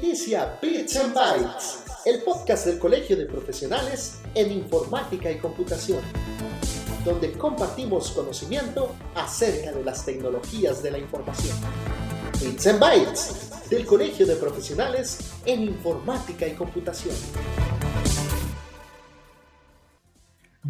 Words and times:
Inicia 0.00 0.58
Bits 0.62 0.96
and 0.96 1.12
Bytes, 1.12 1.78
el 2.04 2.22
podcast 2.22 2.66
del 2.66 2.78
Colegio 2.78 3.16
de 3.16 3.26
Profesionales 3.26 4.20
en 4.34 4.52
Informática 4.52 5.30
y 5.30 5.38
Computación, 5.38 6.00
donde 7.04 7.32
compartimos 7.32 8.12
conocimiento 8.12 8.94
acerca 9.14 9.72
de 9.72 9.82
las 9.82 10.04
tecnologías 10.04 10.82
de 10.82 10.92
la 10.92 10.98
información. 10.98 11.56
Bits 12.40 12.66
and 12.68 12.78
Bytes, 12.78 13.68
del 13.70 13.84
Colegio 13.86 14.26
de 14.26 14.36
Profesionales 14.36 15.18
en 15.44 15.62
Informática 15.64 16.46
y 16.46 16.54
Computación. 16.54 17.16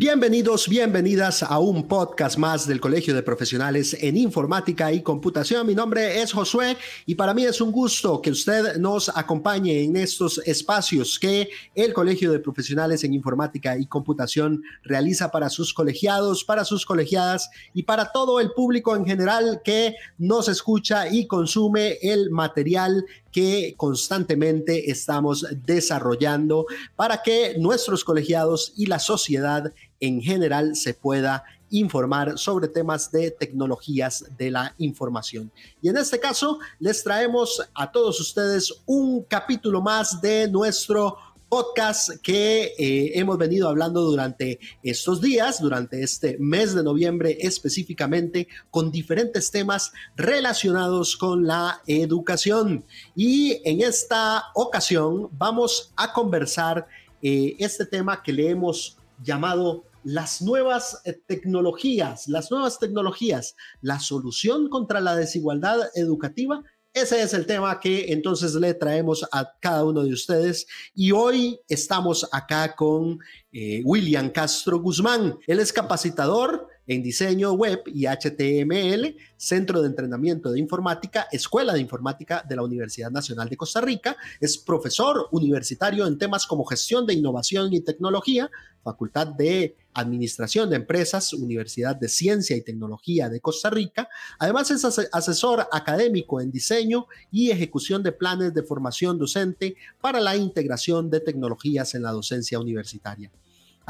Bienvenidos, 0.00 0.68
bienvenidas 0.68 1.42
a 1.42 1.58
un 1.58 1.88
podcast 1.88 2.38
más 2.38 2.68
del 2.68 2.78
Colegio 2.78 3.16
de 3.16 3.24
Profesionales 3.24 3.96
en 4.00 4.16
Informática 4.16 4.92
y 4.92 5.02
Computación. 5.02 5.66
Mi 5.66 5.74
nombre 5.74 6.22
es 6.22 6.32
Josué 6.32 6.76
y 7.04 7.16
para 7.16 7.34
mí 7.34 7.44
es 7.44 7.60
un 7.60 7.72
gusto 7.72 8.22
que 8.22 8.30
usted 8.30 8.76
nos 8.76 9.08
acompañe 9.08 9.82
en 9.82 9.96
estos 9.96 10.38
espacios 10.46 11.18
que 11.18 11.48
el 11.74 11.92
Colegio 11.92 12.30
de 12.30 12.38
Profesionales 12.38 13.02
en 13.02 13.12
Informática 13.12 13.76
y 13.76 13.86
Computación 13.86 14.62
realiza 14.84 15.32
para 15.32 15.50
sus 15.50 15.74
colegiados, 15.74 16.44
para 16.44 16.64
sus 16.64 16.86
colegiadas 16.86 17.50
y 17.74 17.82
para 17.82 18.12
todo 18.12 18.38
el 18.38 18.52
público 18.52 18.94
en 18.94 19.04
general 19.04 19.62
que 19.64 19.96
nos 20.16 20.48
escucha 20.48 21.08
y 21.08 21.26
consume 21.26 21.98
el 22.02 22.30
material 22.30 23.04
que 23.32 23.74
constantemente 23.76 24.90
estamos 24.90 25.46
desarrollando 25.64 26.66
para 26.96 27.22
que 27.22 27.56
nuestros 27.58 28.04
colegiados 28.04 28.72
y 28.76 28.86
la 28.86 28.98
sociedad 28.98 29.72
en 30.00 30.20
general 30.20 30.76
se 30.76 30.94
pueda 30.94 31.44
informar 31.70 32.38
sobre 32.38 32.68
temas 32.68 33.10
de 33.10 33.30
tecnologías 33.30 34.24
de 34.38 34.50
la 34.50 34.74
información. 34.78 35.50
Y 35.82 35.88
en 35.88 35.96
este 35.96 36.18
caso 36.18 36.58
les 36.78 37.02
traemos 37.02 37.62
a 37.74 37.90
todos 37.90 38.20
ustedes 38.20 38.72
un 38.86 39.22
capítulo 39.24 39.80
más 39.80 40.20
de 40.20 40.48
nuestro 40.48 41.16
podcast 41.48 42.10
que 42.22 42.74
eh, 42.78 43.12
hemos 43.14 43.38
venido 43.38 43.68
hablando 43.68 44.02
durante 44.02 44.58
estos 44.82 45.20
días, 45.20 45.60
durante 45.60 46.02
este 46.02 46.36
mes 46.38 46.74
de 46.74 46.82
noviembre 46.82 47.38
específicamente, 47.40 48.48
con 48.70 48.90
diferentes 48.90 49.50
temas 49.50 49.92
relacionados 50.16 51.16
con 51.16 51.46
la 51.46 51.82
educación. 51.86 52.84
Y 53.14 53.60
en 53.64 53.80
esta 53.80 54.44
ocasión 54.54 55.28
vamos 55.32 55.92
a 55.96 56.12
conversar 56.12 56.86
eh, 57.22 57.56
este 57.58 57.86
tema 57.86 58.22
que 58.22 58.32
le 58.32 58.50
hemos 58.50 58.98
llamado 59.22 59.84
las 60.04 60.40
nuevas 60.42 61.00
eh, 61.04 61.12
tecnologías, 61.26 62.28
las 62.28 62.50
nuevas 62.50 62.78
tecnologías, 62.78 63.56
la 63.80 63.98
solución 64.00 64.68
contra 64.68 65.00
la 65.00 65.16
desigualdad 65.16 65.80
educativa 65.94 66.62
ese 67.00 67.22
es 67.22 67.32
el 67.32 67.46
tema 67.46 67.78
que 67.78 68.12
entonces 68.12 68.54
le 68.54 68.74
traemos 68.74 69.24
a 69.30 69.52
cada 69.60 69.84
uno 69.84 70.02
de 70.02 70.12
ustedes 70.12 70.66
y 70.94 71.12
hoy 71.12 71.60
estamos 71.68 72.28
acá 72.32 72.74
con 72.74 73.20
eh, 73.52 73.82
William 73.84 74.30
Castro 74.30 74.80
Guzmán. 74.80 75.38
Él 75.46 75.60
es 75.60 75.72
capacitador 75.72 76.68
en 76.88 77.02
diseño 77.02 77.52
web 77.52 77.82
y 77.86 78.06
HTML, 78.06 79.14
Centro 79.36 79.82
de 79.82 79.88
Entrenamiento 79.88 80.50
de 80.50 80.58
Informática, 80.58 81.28
Escuela 81.30 81.74
de 81.74 81.80
Informática 81.80 82.42
de 82.48 82.56
la 82.56 82.62
Universidad 82.62 83.10
Nacional 83.10 83.48
de 83.48 83.58
Costa 83.58 83.82
Rica. 83.82 84.16
Es 84.40 84.56
profesor 84.56 85.28
universitario 85.30 86.06
en 86.06 86.18
temas 86.18 86.46
como 86.46 86.64
gestión 86.64 87.06
de 87.06 87.12
innovación 87.12 87.72
y 87.74 87.82
tecnología, 87.82 88.50
Facultad 88.82 89.26
de 89.26 89.76
Administración 89.92 90.70
de 90.70 90.76
Empresas, 90.76 91.34
Universidad 91.34 91.94
de 91.94 92.08
Ciencia 92.08 92.56
y 92.56 92.62
Tecnología 92.62 93.28
de 93.28 93.40
Costa 93.40 93.68
Rica. 93.68 94.08
Además 94.38 94.70
es 94.70 94.82
asesor 95.12 95.68
académico 95.70 96.40
en 96.40 96.50
diseño 96.50 97.06
y 97.30 97.50
ejecución 97.50 98.02
de 98.02 98.12
planes 98.12 98.54
de 98.54 98.62
formación 98.62 99.18
docente 99.18 99.76
para 100.00 100.20
la 100.20 100.36
integración 100.36 101.10
de 101.10 101.20
tecnologías 101.20 101.94
en 101.94 102.02
la 102.02 102.12
docencia 102.12 102.58
universitaria. 102.58 103.30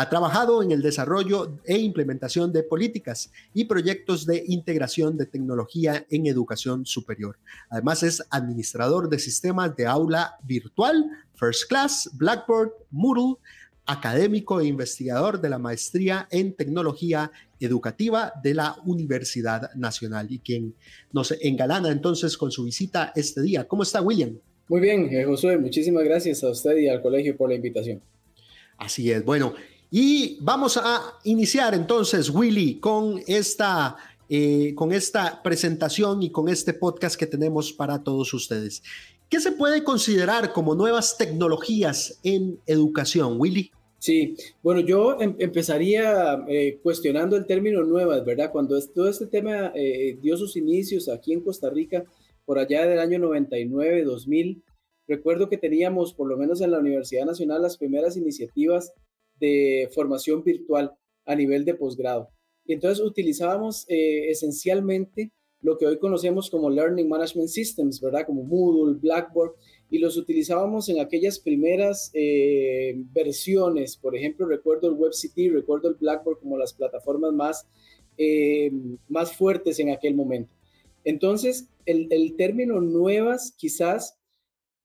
Ha 0.00 0.08
trabajado 0.08 0.62
en 0.62 0.70
el 0.70 0.80
desarrollo 0.80 1.58
e 1.64 1.76
implementación 1.76 2.52
de 2.52 2.62
políticas 2.62 3.32
y 3.52 3.64
proyectos 3.64 4.26
de 4.26 4.44
integración 4.46 5.16
de 5.16 5.26
tecnología 5.26 6.06
en 6.08 6.28
educación 6.28 6.86
superior. 6.86 7.36
Además 7.68 8.04
es 8.04 8.22
administrador 8.30 9.08
de 9.08 9.18
sistemas 9.18 9.74
de 9.74 9.86
aula 9.86 10.36
virtual, 10.44 11.04
First 11.34 11.68
Class, 11.68 12.10
Blackboard, 12.12 12.70
Moodle, 12.92 13.40
académico 13.86 14.60
e 14.60 14.66
investigador 14.66 15.40
de 15.40 15.48
la 15.48 15.58
maestría 15.58 16.28
en 16.30 16.54
tecnología 16.54 17.32
educativa 17.58 18.32
de 18.40 18.54
la 18.54 18.76
Universidad 18.84 19.74
Nacional 19.74 20.28
y 20.30 20.38
quien 20.38 20.76
nos 21.10 21.32
engalana 21.40 21.90
entonces 21.90 22.38
con 22.38 22.52
su 22.52 22.62
visita 22.62 23.12
este 23.16 23.42
día. 23.42 23.66
¿Cómo 23.66 23.82
está 23.82 24.00
William? 24.00 24.38
Muy 24.68 24.80
bien, 24.80 25.12
eh, 25.12 25.24
Josué, 25.24 25.58
muchísimas 25.58 26.04
gracias 26.04 26.44
a 26.44 26.50
usted 26.50 26.76
y 26.76 26.88
al 26.88 27.02
colegio 27.02 27.36
por 27.36 27.48
la 27.48 27.56
invitación. 27.56 28.00
Así 28.76 29.10
es, 29.10 29.24
bueno, 29.24 29.54
y 29.90 30.38
vamos 30.40 30.76
a 30.76 31.18
iniciar 31.24 31.74
entonces, 31.74 32.28
Willy, 32.28 32.78
con 32.78 33.22
esta, 33.26 33.96
eh, 34.28 34.74
con 34.74 34.92
esta 34.92 35.42
presentación 35.42 36.22
y 36.22 36.30
con 36.30 36.48
este 36.48 36.74
podcast 36.74 37.18
que 37.18 37.26
tenemos 37.26 37.72
para 37.72 38.02
todos 38.02 38.34
ustedes. 38.34 38.82
¿Qué 39.30 39.40
se 39.40 39.52
puede 39.52 39.84
considerar 39.84 40.52
como 40.52 40.74
nuevas 40.74 41.16
tecnologías 41.16 42.18
en 42.22 42.58
educación, 42.66 43.40
Willy? 43.40 43.70
Sí, 43.98 44.36
bueno, 44.62 44.80
yo 44.80 45.20
em, 45.20 45.34
empezaría 45.38 46.44
eh, 46.48 46.78
cuestionando 46.82 47.36
el 47.36 47.46
término 47.46 47.82
nuevas, 47.82 48.24
¿verdad? 48.24 48.52
Cuando 48.52 48.80
todo 48.88 49.08
este 49.08 49.26
tema 49.26 49.72
eh, 49.74 50.18
dio 50.22 50.36
sus 50.36 50.56
inicios 50.56 51.08
aquí 51.08 51.32
en 51.32 51.40
Costa 51.40 51.68
Rica, 51.68 52.04
por 52.44 52.58
allá 52.58 52.86
del 52.86 53.00
año 53.00 53.18
99, 53.18 54.04
2000, 54.04 54.62
recuerdo 55.08 55.48
que 55.48 55.58
teníamos, 55.58 56.14
por 56.14 56.28
lo 56.28 56.36
menos 56.36 56.60
en 56.60 56.70
la 56.70 56.78
Universidad 56.78 57.26
Nacional, 57.26 57.62
las 57.62 57.76
primeras 57.76 58.16
iniciativas 58.16 58.92
de 59.40 59.88
formación 59.94 60.42
virtual 60.42 60.92
a 61.24 61.34
nivel 61.34 61.64
de 61.64 61.74
posgrado. 61.74 62.30
Entonces 62.66 63.04
utilizábamos 63.04 63.84
eh, 63.88 64.30
esencialmente 64.30 65.32
lo 65.60 65.76
que 65.76 65.86
hoy 65.86 65.98
conocemos 65.98 66.50
como 66.50 66.70
Learning 66.70 67.08
Management 67.08 67.48
Systems, 67.48 68.00
¿verdad? 68.00 68.26
Como 68.26 68.44
Moodle, 68.44 68.98
Blackboard, 69.00 69.54
y 69.90 69.98
los 69.98 70.16
utilizábamos 70.16 70.88
en 70.88 71.00
aquellas 71.00 71.38
primeras 71.40 72.10
eh, 72.14 72.94
versiones. 73.12 73.96
Por 73.96 74.14
ejemplo, 74.16 74.46
recuerdo 74.46 74.88
el 74.88 74.94
WebCT, 74.94 75.52
recuerdo 75.52 75.88
el 75.88 75.94
Blackboard 75.94 76.38
como 76.38 76.58
las 76.58 76.74
plataformas 76.74 77.32
más, 77.32 77.66
eh, 78.18 78.70
más 79.08 79.34
fuertes 79.36 79.80
en 79.80 79.90
aquel 79.90 80.14
momento. 80.14 80.54
Entonces, 81.04 81.68
el 81.86 82.36
término 82.36 82.82
nuevas 82.82 83.54
quizás 83.56 84.17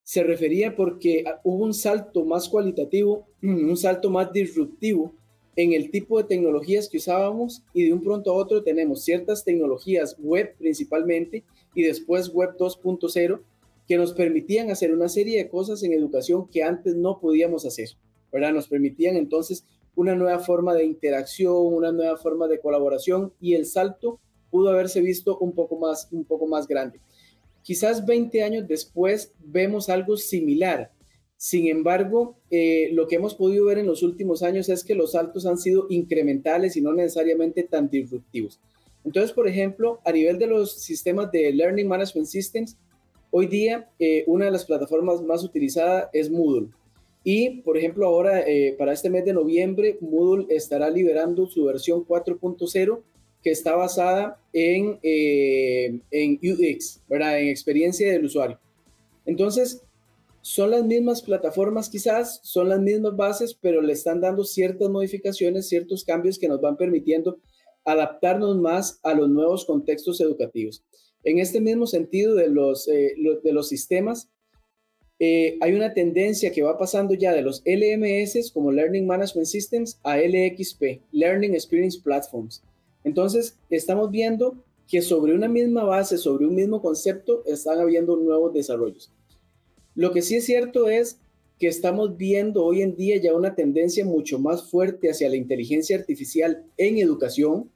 se 0.04 0.22
refería 0.22 0.76
porque 0.76 1.24
hubo 1.42 1.64
un 1.64 1.74
salto 1.74 2.24
más 2.24 2.48
cualitativo, 2.48 3.26
un 3.42 3.76
salto 3.76 4.10
más 4.10 4.32
disruptivo 4.32 5.12
en 5.56 5.72
el 5.72 5.90
tipo 5.90 6.18
de 6.18 6.24
tecnologías 6.24 6.88
que 6.88 6.98
usábamos 6.98 7.62
y 7.72 7.86
de 7.86 7.92
un 7.92 8.02
pronto 8.02 8.30
a 8.30 8.34
otro 8.34 8.62
tenemos 8.62 9.02
ciertas 9.02 9.44
tecnologías 9.44 10.16
web 10.18 10.54
principalmente 10.58 11.44
y 11.74 11.82
después 11.82 12.28
web 12.32 12.56
2.0 12.58 13.40
que 13.86 13.96
nos 13.96 14.12
permitían 14.12 14.70
hacer 14.70 14.92
una 14.92 15.08
serie 15.08 15.38
de 15.38 15.48
cosas 15.48 15.82
en 15.82 15.92
educación 15.92 16.48
que 16.48 16.62
antes 16.62 16.96
no 16.96 17.20
podíamos 17.20 17.64
hacer, 17.66 17.90
¿verdad? 18.32 18.52
Nos 18.52 18.68
permitían 18.68 19.16
entonces 19.16 19.64
una 19.94 20.14
nueva 20.14 20.40
forma 20.40 20.74
de 20.74 20.84
interacción, 20.84 21.54
una 21.56 21.92
nueva 21.92 22.16
forma 22.16 22.48
de 22.48 22.58
colaboración 22.58 23.32
y 23.40 23.54
el 23.54 23.66
salto 23.66 24.20
pudo 24.50 24.70
haberse 24.70 25.00
visto 25.00 25.38
un 25.38 25.52
poco 25.52 25.78
más, 25.78 26.08
un 26.12 26.24
poco 26.24 26.46
más 26.46 26.66
grande. 26.66 27.00
Quizás 27.64 28.04
20 28.04 28.42
años 28.42 28.68
después 28.68 29.32
vemos 29.38 29.88
algo 29.88 30.18
similar. 30.18 30.92
Sin 31.38 31.66
embargo, 31.66 32.36
eh, 32.50 32.90
lo 32.92 33.08
que 33.08 33.16
hemos 33.16 33.34
podido 33.34 33.64
ver 33.64 33.78
en 33.78 33.86
los 33.86 34.02
últimos 34.02 34.42
años 34.42 34.68
es 34.68 34.84
que 34.84 34.94
los 34.94 35.12
saltos 35.12 35.46
han 35.46 35.56
sido 35.56 35.86
incrementales 35.88 36.76
y 36.76 36.82
no 36.82 36.92
necesariamente 36.92 37.62
tan 37.62 37.88
disruptivos. 37.88 38.60
Entonces, 39.02 39.32
por 39.32 39.48
ejemplo, 39.48 39.98
a 40.04 40.12
nivel 40.12 40.38
de 40.38 40.46
los 40.46 40.74
sistemas 40.74 41.32
de 41.32 41.54
Learning 41.54 41.88
Management 41.88 42.28
Systems, 42.28 42.76
hoy 43.30 43.46
día 43.46 43.88
eh, 43.98 44.24
una 44.26 44.44
de 44.44 44.50
las 44.50 44.66
plataformas 44.66 45.22
más 45.22 45.42
utilizadas 45.42 46.10
es 46.12 46.30
Moodle. 46.30 46.68
Y, 47.24 47.62
por 47.62 47.78
ejemplo, 47.78 48.06
ahora 48.06 48.40
eh, 48.40 48.74
para 48.76 48.92
este 48.92 49.08
mes 49.08 49.24
de 49.24 49.32
noviembre, 49.32 49.96
Moodle 50.02 50.54
estará 50.54 50.90
liberando 50.90 51.46
su 51.46 51.64
versión 51.64 52.06
4.0 52.06 53.00
que 53.44 53.50
está 53.50 53.76
basada 53.76 54.40
en, 54.54 54.98
eh, 55.02 56.00
en 56.10 56.40
UX, 56.42 57.02
¿verdad? 57.06 57.38
En 57.38 57.48
experiencia 57.48 58.10
del 58.10 58.24
usuario. 58.24 58.58
Entonces, 59.26 59.82
son 60.40 60.70
las 60.70 60.84
mismas 60.84 61.22
plataformas 61.22 61.90
quizás, 61.90 62.40
son 62.42 62.70
las 62.70 62.80
mismas 62.80 63.14
bases, 63.16 63.56
pero 63.60 63.82
le 63.82 63.92
están 63.92 64.22
dando 64.22 64.44
ciertas 64.44 64.88
modificaciones, 64.88 65.68
ciertos 65.68 66.04
cambios 66.04 66.38
que 66.38 66.48
nos 66.48 66.60
van 66.60 66.76
permitiendo 66.76 67.38
adaptarnos 67.84 68.56
más 68.56 68.98
a 69.02 69.12
los 69.12 69.28
nuevos 69.28 69.66
contextos 69.66 70.20
educativos. 70.22 70.82
En 71.22 71.38
este 71.38 71.60
mismo 71.60 71.86
sentido 71.86 72.34
de 72.34 72.48
los, 72.48 72.88
eh, 72.88 73.14
de 73.42 73.52
los 73.52 73.68
sistemas, 73.68 74.30
eh, 75.18 75.56
hay 75.60 75.72
una 75.74 75.92
tendencia 75.92 76.50
que 76.50 76.62
va 76.62 76.78
pasando 76.78 77.14
ya 77.14 77.32
de 77.32 77.42
los 77.42 77.62
LMS 77.64 78.50
como 78.52 78.72
Learning 78.72 79.06
Management 79.06 79.46
Systems 79.46 79.98
a 80.02 80.18
LXP, 80.18 81.02
Learning 81.12 81.54
Experience 81.54 82.00
Platforms. 82.02 82.62
Entonces, 83.04 83.56
estamos 83.70 84.10
viendo 84.10 84.56
que 84.88 85.02
sobre 85.02 85.34
una 85.34 85.48
misma 85.48 85.84
base, 85.84 86.18
sobre 86.18 86.46
un 86.46 86.54
mismo 86.54 86.82
concepto, 86.82 87.42
están 87.46 87.78
habiendo 87.78 88.16
nuevos 88.16 88.52
desarrollos. 88.52 89.10
Lo 89.94 90.12
que 90.12 90.22
sí 90.22 90.36
es 90.36 90.44
cierto 90.44 90.88
es 90.88 91.18
que 91.58 91.68
estamos 91.68 92.16
viendo 92.16 92.64
hoy 92.64 92.82
en 92.82 92.96
día 92.96 93.16
ya 93.16 93.34
una 93.34 93.54
tendencia 93.54 94.04
mucho 94.04 94.38
más 94.38 94.68
fuerte 94.68 95.10
hacia 95.10 95.28
la 95.28 95.36
inteligencia 95.36 95.96
artificial 95.96 96.64
en 96.76 96.98
educación, 96.98 97.70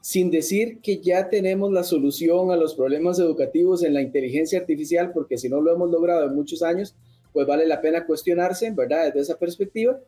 sin 0.00 0.30
decir 0.30 0.78
que 0.80 0.98
ya 0.98 1.28
tenemos 1.28 1.72
la 1.72 1.84
solución 1.84 2.50
a 2.50 2.56
los 2.56 2.74
problemas 2.74 3.18
educativos 3.18 3.84
en 3.84 3.94
la 3.94 4.02
inteligencia 4.02 4.58
artificial, 4.58 5.12
porque 5.12 5.38
si 5.38 5.48
no 5.48 5.60
lo 5.60 5.72
hemos 5.72 5.90
logrado 5.90 6.26
en 6.26 6.34
muchos 6.34 6.62
años, 6.62 6.94
pues 7.32 7.46
vale 7.46 7.66
la 7.66 7.80
pena 7.80 8.06
cuestionarse, 8.06 8.70
¿verdad? 8.70 9.06
Desde 9.06 9.20
esa 9.20 9.38
perspectiva. 9.38 10.00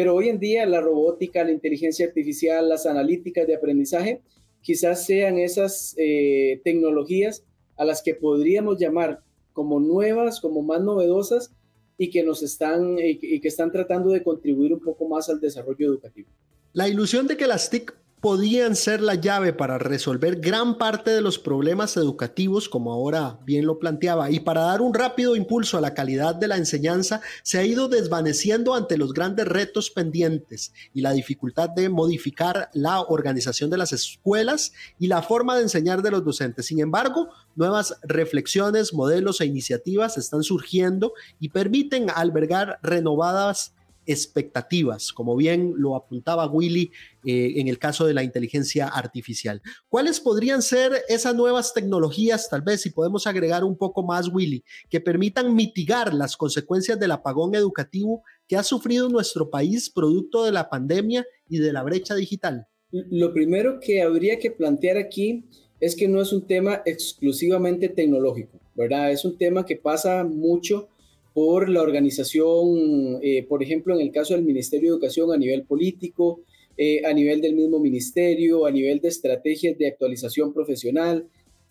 Pero 0.00 0.14
hoy 0.14 0.30
en 0.30 0.38
día 0.38 0.64
la 0.64 0.80
robótica, 0.80 1.44
la 1.44 1.50
inteligencia 1.50 2.06
artificial, 2.06 2.70
las 2.70 2.86
analíticas 2.86 3.46
de 3.46 3.54
aprendizaje, 3.54 4.22
quizás 4.62 5.04
sean 5.04 5.36
esas 5.36 5.94
eh, 5.98 6.62
tecnologías 6.64 7.44
a 7.76 7.84
las 7.84 8.00
que 8.02 8.14
podríamos 8.14 8.78
llamar 8.78 9.20
como 9.52 9.78
nuevas, 9.78 10.40
como 10.40 10.62
más 10.62 10.80
novedosas 10.80 11.52
y 11.98 12.08
que 12.08 12.22
nos 12.22 12.42
están 12.42 12.96
y 12.98 13.40
que 13.40 13.48
están 13.48 13.70
tratando 13.70 14.08
de 14.08 14.22
contribuir 14.22 14.72
un 14.72 14.80
poco 14.80 15.06
más 15.06 15.28
al 15.28 15.38
desarrollo 15.38 15.88
educativo. 15.88 16.30
La 16.72 16.88
ilusión 16.88 17.26
de 17.26 17.36
que 17.36 17.46
las 17.46 17.68
TIC 17.68 17.94
podían 18.20 18.76
ser 18.76 19.00
la 19.00 19.14
llave 19.14 19.52
para 19.52 19.78
resolver 19.78 20.40
gran 20.40 20.76
parte 20.76 21.10
de 21.10 21.22
los 21.22 21.38
problemas 21.38 21.96
educativos, 21.96 22.68
como 22.68 22.92
ahora 22.92 23.38
bien 23.44 23.66
lo 23.66 23.78
planteaba, 23.78 24.30
y 24.30 24.40
para 24.40 24.62
dar 24.62 24.82
un 24.82 24.92
rápido 24.92 25.36
impulso 25.36 25.78
a 25.78 25.80
la 25.80 25.94
calidad 25.94 26.34
de 26.34 26.48
la 26.48 26.56
enseñanza, 26.56 27.22
se 27.42 27.58
ha 27.58 27.64
ido 27.64 27.88
desvaneciendo 27.88 28.74
ante 28.74 28.98
los 28.98 29.14
grandes 29.14 29.46
retos 29.46 29.90
pendientes 29.90 30.72
y 30.92 31.00
la 31.00 31.12
dificultad 31.12 31.70
de 31.70 31.88
modificar 31.88 32.68
la 32.74 33.00
organización 33.00 33.70
de 33.70 33.78
las 33.78 33.92
escuelas 33.92 34.72
y 34.98 35.06
la 35.06 35.22
forma 35.22 35.56
de 35.56 35.62
enseñar 35.62 36.02
de 36.02 36.10
los 36.10 36.24
docentes. 36.24 36.66
Sin 36.66 36.80
embargo, 36.80 37.30
nuevas 37.56 37.98
reflexiones, 38.02 38.92
modelos 38.92 39.40
e 39.40 39.46
iniciativas 39.46 40.18
están 40.18 40.42
surgiendo 40.42 41.14
y 41.38 41.48
permiten 41.48 42.10
albergar 42.10 42.78
renovadas 42.82 43.72
expectativas, 44.10 45.12
como 45.12 45.36
bien 45.36 45.74
lo 45.76 45.96
apuntaba 45.96 46.46
Willy 46.46 46.90
eh, 47.24 47.54
en 47.56 47.68
el 47.68 47.78
caso 47.78 48.06
de 48.06 48.14
la 48.14 48.22
inteligencia 48.22 48.88
artificial. 48.88 49.62
¿Cuáles 49.88 50.20
podrían 50.20 50.62
ser 50.62 50.92
esas 51.08 51.34
nuevas 51.34 51.74
tecnologías, 51.74 52.48
tal 52.48 52.62
vez 52.62 52.82
si 52.82 52.90
podemos 52.90 53.26
agregar 53.26 53.64
un 53.64 53.76
poco 53.76 54.02
más, 54.02 54.28
Willy, 54.28 54.64
que 54.88 55.00
permitan 55.00 55.54
mitigar 55.54 56.14
las 56.14 56.36
consecuencias 56.36 56.98
del 56.98 57.12
apagón 57.12 57.54
educativo 57.54 58.22
que 58.46 58.56
ha 58.56 58.62
sufrido 58.62 59.08
nuestro 59.08 59.50
país 59.50 59.90
producto 59.90 60.44
de 60.44 60.52
la 60.52 60.68
pandemia 60.68 61.24
y 61.48 61.58
de 61.58 61.72
la 61.72 61.82
brecha 61.82 62.14
digital? 62.14 62.66
Lo 62.90 63.32
primero 63.32 63.78
que 63.80 64.02
habría 64.02 64.38
que 64.38 64.50
plantear 64.50 64.96
aquí 64.96 65.44
es 65.80 65.96
que 65.96 66.08
no 66.08 66.20
es 66.20 66.32
un 66.32 66.46
tema 66.46 66.82
exclusivamente 66.84 67.88
tecnológico, 67.88 68.60
¿verdad? 68.74 69.12
Es 69.12 69.24
un 69.24 69.38
tema 69.38 69.64
que 69.64 69.76
pasa 69.76 70.24
mucho 70.24 70.88
por 71.32 71.68
la 71.68 71.82
organización, 71.82 73.20
eh, 73.22 73.44
por 73.48 73.62
ejemplo, 73.62 73.94
en 73.94 74.00
el 74.00 74.12
caso 74.12 74.34
del 74.34 74.44
Ministerio 74.44 74.90
de 74.90 74.94
Educación 74.96 75.32
a 75.32 75.36
nivel 75.36 75.64
político, 75.64 76.40
eh, 76.76 77.02
a 77.04 77.12
nivel 77.12 77.40
del 77.40 77.54
mismo 77.54 77.78
ministerio, 77.78 78.66
a 78.66 78.70
nivel 78.70 79.00
de 79.00 79.08
estrategias 79.08 79.78
de 79.78 79.88
actualización 79.88 80.52
profesional, 80.52 81.26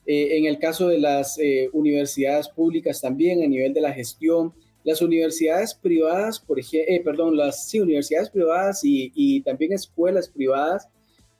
eh, 0.05 0.37
en 0.37 0.45
el 0.45 0.59
caso 0.59 0.87
de 0.87 0.99
las 0.99 1.37
universidades 1.73 2.47
públicas 2.49 3.01
también, 3.01 3.43
a 3.43 3.47
nivel 3.47 3.73
de 3.73 3.81
la 3.81 3.93
gestión, 3.93 4.53
las 4.83 5.01
universidades 5.01 5.75
privadas, 5.75 6.39
por 6.39 6.57
ejemplo, 6.57 7.03
perdón, 7.03 7.35
las 7.35 7.71
universidades 7.73 8.29
privadas 8.29 8.81
y, 8.83 9.41
también 9.41 9.73
escuelas 9.73 10.29
privadas, 10.29 10.87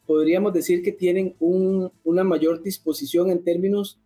podríamos 0.06 0.54
decir 0.54 0.82
que 0.84 0.92
tienen 0.92 1.36
un, 1.40 1.92
una 2.04 2.24
mayor 2.24 2.62
disposición 2.62 3.30
en 3.30 3.44
términos 3.44 3.98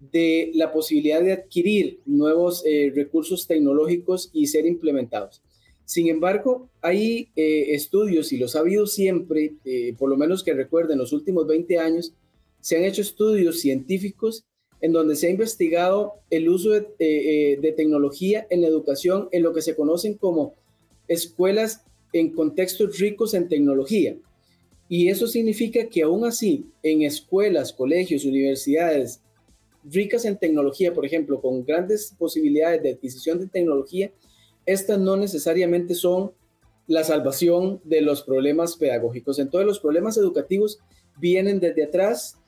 de 0.00 0.50
la 0.54 0.72
posibilidad 0.72 1.22
de 1.22 1.32
adquirir 1.32 2.00
nuevos 2.06 2.64
eh, 2.64 2.90
recursos 2.94 3.46
tecnológicos 3.46 4.30
y 4.32 4.46
ser 4.46 4.66
implementados. 4.66 5.42
Sin 5.84 6.08
embargo, 6.08 6.68
hay 6.80 7.28
eh, 7.36 7.74
estudios, 7.74 8.32
y 8.32 8.38
los 8.38 8.56
ha 8.56 8.60
habido 8.60 8.86
siempre, 8.86 9.54
eh, 9.64 9.94
por 9.98 10.08
lo 10.08 10.16
menos 10.16 10.42
que 10.42 10.54
recuerden, 10.54 10.98
los 10.98 11.12
últimos 11.12 11.46
20 11.46 11.78
años, 11.78 12.14
se 12.60 12.76
han 12.76 12.84
hecho 12.84 13.02
estudios 13.02 13.60
científicos 13.60 14.44
en 14.80 14.92
donde 14.92 15.16
se 15.16 15.26
ha 15.26 15.30
investigado 15.30 16.14
el 16.30 16.48
uso 16.48 16.70
de, 16.70 17.58
de 17.60 17.72
tecnología 17.72 18.46
en 18.48 18.62
la 18.62 18.68
educación 18.68 19.28
en 19.30 19.42
lo 19.42 19.52
que 19.52 19.60
se 19.60 19.76
conocen 19.76 20.14
como 20.14 20.54
escuelas 21.06 21.82
en 22.14 22.30
contextos 22.30 22.98
ricos 22.98 23.34
en 23.34 23.48
tecnología. 23.48 24.16
Y 24.88 25.08
eso 25.08 25.26
significa 25.26 25.86
que 25.88 26.02
aún 26.02 26.24
así, 26.24 26.64
en 26.82 27.02
escuelas, 27.02 27.72
colegios, 27.72 28.24
universidades, 28.24 29.20
ricas 29.84 30.24
en 30.24 30.38
tecnología, 30.38 30.92
por 30.92 31.06
ejemplo, 31.06 31.40
con 31.40 31.64
grandes 31.64 32.14
posibilidades 32.18 32.82
de 32.82 32.92
adquisición 32.92 33.38
de 33.38 33.46
tecnología, 33.46 34.12
estas 34.66 34.98
no 34.98 35.16
necesariamente 35.16 35.94
son 35.94 36.32
la 36.86 37.04
salvación 37.04 37.80
de 37.84 38.00
los 38.00 38.22
problemas 38.22 38.76
pedagógicos. 38.76 39.38
Entonces 39.38 39.66
los 39.66 39.80
problemas 39.80 40.16
educativos 40.16 40.80
vienen 41.18 41.60
desde 41.60 41.84
atrás 41.84 42.38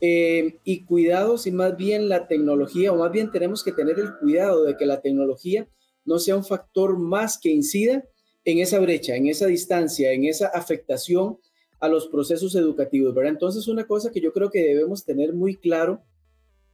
eh, 0.00 0.56
y 0.64 0.84
cuidados 0.84 1.46
y 1.46 1.52
más 1.52 1.76
bien 1.76 2.08
la 2.08 2.26
tecnología, 2.26 2.92
o 2.92 2.96
más 2.96 3.12
bien 3.12 3.30
tenemos 3.30 3.62
que 3.62 3.72
tener 3.72 3.98
el 4.00 4.16
cuidado 4.18 4.64
de 4.64 4.76
que 4.76 4.86
la 4.86 5.00
tecnología 5.00 5.68
no 6.04 6.18
sea 6.18 6.36
un 6.36 6.44
factor 6.44 6.98
más 6.98 7.38
que 7.38 7.50
incida 7.50 8.04
en 8.44 8.58
esa 8.58 8.80
brecha, 8.80 9.14
en 9.14 9.28
esa 9.28 9.46
distancia, 9.46 10.10
en 10.10 10.24
esa 10.24 10.48
afectación 10.48 11.38
a 11.78 11.88
los 11.88 12.08
procesos 12.08 12.56
educativos, 12.56 13.14
¿verdad? 13.14 13.32
Entonces 13.32 13.68
una 13.68 13.86
cosa 13.86 14.10
que 14.10 14.20
yo 14.20 14.32
creo 14.32 14.50
que 14.50 14.62
debemos 14.62 15.04
tener 15.04 15.32
muy 15.32 15.56
claro 15.56 16.02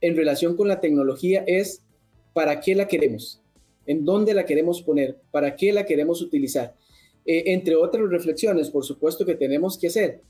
en 0.01 0.17
relación 0.17 0.57
con 0.57 0.69
la 0.69 0.81
tecnología 0.81 1.45
es 1.47 1.83
para 2.33 2.61
qué 2.61 2.75
la 2.75 2.87
queremos, 2.89 3.43
en 3.87 4.05
dónde 4.05 4.35
la 4.35 4.45
queremos 4.45 4.83
poner, 4.83 5.17
para 5.31 5.57
qué 5.57 5.73
la 5.73 5.87
queremos 5.87 6.23
utilizar. 6.23 6.75
Eh, 7.27 7.53
entre 7.53 7.75
otras 7.75 8.09
reflexiones, 8.09 8.71
por 8.71 8.85
supuesto, 8.85 9.27
que 9.27 9.35
tenemos 9.35 9.77
que 9.77 9.89
hacer. 9.89 10.23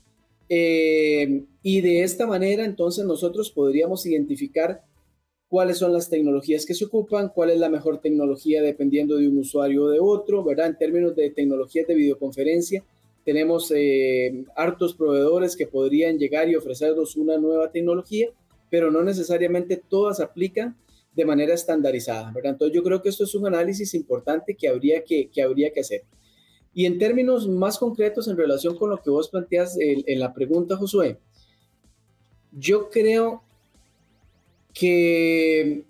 Eh, 0.49 1.43
y 1.61 1.81
de 1.81 2.03
esta 2.03 2.25
manera, 2.25 2.65
entonces, 2.65 3.05
nosotros 3.05 3.51
podríamos 3.51 4.05
identificar 4.05 4.83
cuáles 5.47 5.77
son 5.77 5.93
las 5.93 6.09
tecnologías 6.09 6.65
que 6.65 6.73
se 6.73 6.85
ocupan, 6.85 7.29
cuál 7.29 7.51
es 7.51 7.59
la 7.59 7.69
mejor 7.69 8.01
tecnología 8.01 8.61
dependiendo 8.61 9.17
de 9.17 9.27
un 9.27 9.37
usuario 9.37 9.85
o 9.85 9.89
de 9.89 9.99
otro, 9.99 10.43
¿verdad? 10.43 10.67
En 10.67 10.77
términos 10.77 11.15
de 11.15 11.29
tecnologías 11.31 11.87
de 11.87 11.95
videoconferencia, 11.95 12.83
tenemos 13.25 13.71
eh, 13.75 14.45
hartos 14.55 14.93
proveedores 14.93 15.55
que 15.55 15.67
podrían 15.67 16.17
llegar 16.17 16.49
y 16.49 16.55
ofrecernos 16.55 17.15
una 17.15 17.37
nueva 17.37 17.71
tecnología 17.71 18.29
pero 18.69 18.91
no 18.91 19.03
necesariamente 19.03 19.77
todas 19.77 20.19
aplican 20.19 20.75
de 21.15 21.25
manera 21.25 21.53
estandarizada, 21.53 22.31
¿verdad? 22.31 22.53
Entonces 22.53 22.75
yo 22.75 22.83
creo 22.83 23.01
que 23.01 23.09
esto 23.09 23.23
es 23.23 23.35
un 23.35 23.47
análisis 23.47 23.93
importante 23.93 24.55
que 24.55 24.67
habría 24.67 25.03
que, 25.03 25.29
que, 25.29 25.41
habría 25.41 25.71
que 25.71 25.81
hacer. 25.81 26.03
Y 26.73 26.85
en 26.85 26.97
términos 26.99 27.47
más 27.47 27.77
concretos 27.77 28.27
en 28.27 28.37
relación 28.37 28.77
con 28.77 28.89
lo 28.89 29.01
que 29.01 29.09
vos 29.09 29.29
planteas 29.29 29.77
en, 29.79 30.03
en 30.05 30.19
la 30.19 30.33
pregunta, 30.33 30.77
Josué, 30.77 31.17
yo 32.51 32.89
creo 32.89 33.43
que 34.73 35.83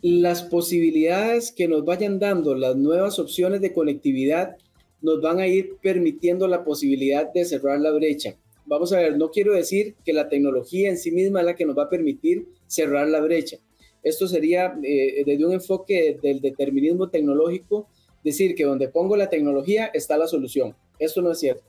las 0.00 0.42
posibilidades 0.42 1.52
que 1.52 1.68
nos 1.68 1.84
vayan 1.84 2.18
dando 2.18 2.54
las 2.54 2.76
nuevas 2.76 3.18
opciones 3.18 3.60
de 3.60 3.72
conectividad 3.72 4.56
nos 5.02 5.20
van 5.20 5.40
a 5.40 5.46
ir 5.46 5.76
permitiendo 5.82 6.48
la 6.48 6.64
posibilidad 6.64 7.30
de 7.32 7.44
cerrar 7.44 7.80
la 7.80 7.92
brecha 7.92 8.36
vamos 8.68 8.92
a 8.92 8.98
ver, 8.98 9.16
no 9.16 9.30
quiero 9.30 9.54
decir 9.54 9.96
que 10.04 10.12
la 10.12 10.28
tecnología 10.28 10.88
en 10.88 10.98
sí 10.98 11.10
misma 11.10 11.40
es 11.40 11.46
la 11.46 11.56
que 11.56 11.64
nos 11.64 11.76
va 11.76 11.84
a 11.84 11.90
permitir 11.90 12.46
cerrar 12.66 13.08
la 13.08 13.20
brecha. 13.20 13.58
Esto 14.02 14.28
sería 14.28 14.78
eh, 14.82 15.24
desde 15.26 15.44
un 15.44 15.52
enfoque 15.52 16.18
del 16.22 16.40
determinismo 16.40 17.08
tecnológico, 17.08 17.88
decir 18.22 18.54
que 18.54 18.64
donde 18.64 18.88
pongo 18.88 19.16
la 19.16 19.28
tecnología 19.28 19.86
está 19.86 20.18
la 20.18 20.28
solución. 20.28 20.76
Esto 20.98 21.22
no 21.22 21.32
es 21.32 21.38
cierto. 21.38 21.64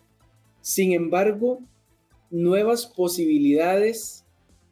Sin 0.62 0.94
embargo, 0.94 1.62
nuevas 2.30 2.86
posibilidades 2.86 4.26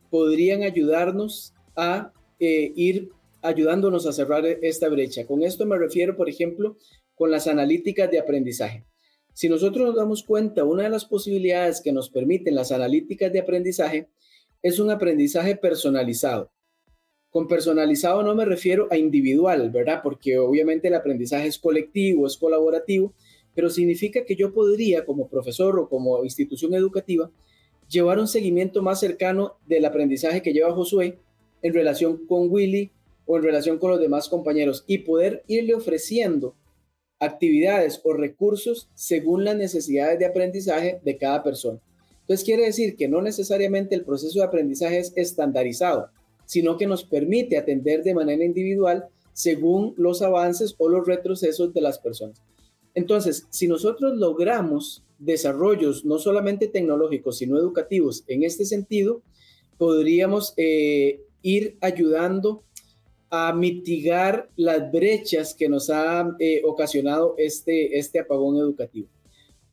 podrían 0.09 0.63
ayudarnos 0.63 1.53
a 1.75 2.11
eh, 2.39 2.71
ir 2.75 3.09
ayudándonos 3.41 4.05
a 4.05 4.11
cerrar 4.11 4.45
esta 4.45 4.89
brecha. 4.89 5.25
Con 5.25 5.43
esto 5.43 5.65
me 5.65 5.77
refiero, 5.77 6.17
por 6.17 6.29
ejemplo, 6.29 6.75
con 7.15 7.31
las 7.31 7.47
analíticas 7.47 8.11
de 8.11 8.19
aprendizaje. 8.19 8.83
Si 9.37 9.49
nosotros 9.49 9.85
nos 9.85 9.95
damos 9.95 10.23
cuenta, 10.23 10.63
una 10.63 10.81
de 10.81 10.89
las 10.89 11.05
posibilidades 11.05 11.79
que 11.79 11.91
nos 11.91 12.09
permiten 12.09 12.55
las 12.55 12.71
analíticas 12.71 13.31
de 13.31 13.39
aprendizaje 13.39 14.09
es 14.63 14.79
un 14.79 14.89
aprendizaje 14.89 15.55
personalizado. 15.55 16.49
Con 17.29 17.47
personalizado 17.47 18.23
no 18.23 18.33
me 18.33 18.45
refiero 18.45 18.87
a 18.89 18.97
individual, 18.97 19.69
¿verdad? 19.69 19.99
Porque 20.01 20.39
obviamente 20.39 20.87
el 20.87 20.95
aprendizaje 20.95 21.45
es 21.45 21.59
colectivo, 21.59 22.25
es 22.25 22.35
colaborativo, 22.35 23.13
pero 23.53 23.69
significa 23.69 24.25
que 24.25 24.35
yo 24.35 24.55
podría, 24.55 25.05
como 25.05 25.29
profesor 25.29 25.77
o 25.77 25.87
como 25.87 26.23
institución 26.23 26.73
educativa, 26.73 27.29
llevar 27.87 28.17
un 28.17 28.27
seguimiento 28.27 28.81
más 28.81 28.99
cercano 28.99 29.59
del 29.67 29.85
aprendizaje 29.85 30.41
que 30.41 30.51
lleva 30.51 30.73
Josué 30.73 31.19
en 31.61 31.75
relación 31.75 32.25
con 32.25 32.49
Willy 32.49 32.89
o 33.27 33.37
en 33.37 33.43
relación 33.43 33.77
con 33.77 33.91
los 33.91 33.99
demás 33.99 34.29
compañeros 34.29 34.83
y 34.87 34.97
poder 34.97 35.43
irle 35.45 35.75
ofreciendo 35.75 36.55
actividades 37.19 38.01
o 38.03 38.13
recursos 38.13 38.89
según 38.93 39.43
las 39.43 39.55
necesidades 39.55 40.19
de 40.19 40.25
aprendizaje 40.25 40.99
de 41.03 41.17
cada 41.17 41.43
persona. 41.43 41.79
Entonces 42.21 42.45
quiere 42.45 42.65
decir 42.65 42.95
que 42.95 43.07
no 43.07 43.21
necesariamente 43.21 43.95
el 43.95 44.03
proceso 44.03 44.39
de 44.39 44.45
aprendizaje 44.45 44.99
es 44.99 45.13
estandarizado, 45.15 46.09
sino 46.45 46.77
que 46.77 46.87
nos 46.87 47.03
permite 47.03 47.57
atender 47.57 48.03
de 48.03 48.13
manera 48.13 48.43
individual 48.43 49.05
según 49.33 49.93
los 49.97 50.21
avances 50.21 50.75
o 50.77 50.89
los 50.89 51.07
retrocesos 51.07 51.73
de 51.73 51.81
las 51.81 51.99
personas. 51.99 52.41
Entonces, 52.95 53.45
si 53.51 53.67
nosotros 53.67 54.17
logramos 54.17 55.03
desarrollos 55.19 56.05
no 56.05 56.19
solamente 56.19 56.67
tecnológicos, 56.67 57.37
sino 57.37 57.57
educativos 57.57 58.23
en 58.27 58.43
este 58.43 58.65
sentido, 58.65 59.21
podríamos 59.77 60.53
eh, 60.57 61.21
ir 61.43 61.77
ayudando 61.81 62.63
a 63.29 63.53
mitigar 63.53 64.49
las 64.55 64.91
brechas 64.91 65.53
que 65.53 65.69
nos 65.69 65.89
ha 65.89 66.35
eh, 66.39 66.61
ocasionado 66.65 67.35
este, 67.37 67.97
este 67.97 68.19
apagón 68.19 68.57
educativo. 68.57 69.07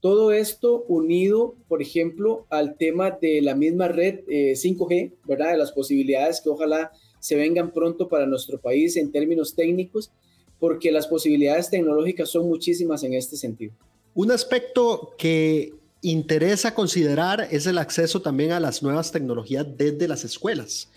Todo 0.01 0.33
esto 0.33 0.85
unido, 0.89 1.55
por 1.67 1.81
ejemplo, 1.81 2.47
al 2.51 2.77
tema 2.77 3.13
de 3.13 3.41
la 3.41 3.55
misma 3.55 3.89
red 3.89 4.21
5G, 4.27 4.93
eh, 4.93 5.13
¿verdad? 5.25 5.53
De 5.53 5.59
las 5.59 5.73
posibilidades 5.73 6.41
que 6.43 6.51
ojalá 6.51 6.93
se 7.21 7.37
vengan 7.37 7.73
pronto 7.73 8.09
para 8.09 8.27
nuestro 8.27 8.61
país 8.61 8.99
en 8.99 9.11
términos 9.11 9.55
técnicos, 9.55 10.11
porque 10.59 10.93
las 10.93 11.07
posibilidades 11.07 11.71
tecnológicas 11.71 12.29
son 12.29 12.49
muchísimas 12.49 13.03
en 13.03 13.15
este 13.15 13.37
sentido. 13.37 13.73
Un 14.15 14.31
aspecto 14.31 15.15
que 15.17 15.73
interesa 16.03 16.75
considerar 16.75 17.49
es 17.51 17.67
el 17.67 17.79
acceso 17.79 18.21
también 18.21 18.53
a 18.53 18.61
las 18.61 18.83
nuevas 18.83 19.11
tecnologías 19.11 19.67
desde 19.77 20.07
las 20.07 20.23
escuelas. 20.25 20.91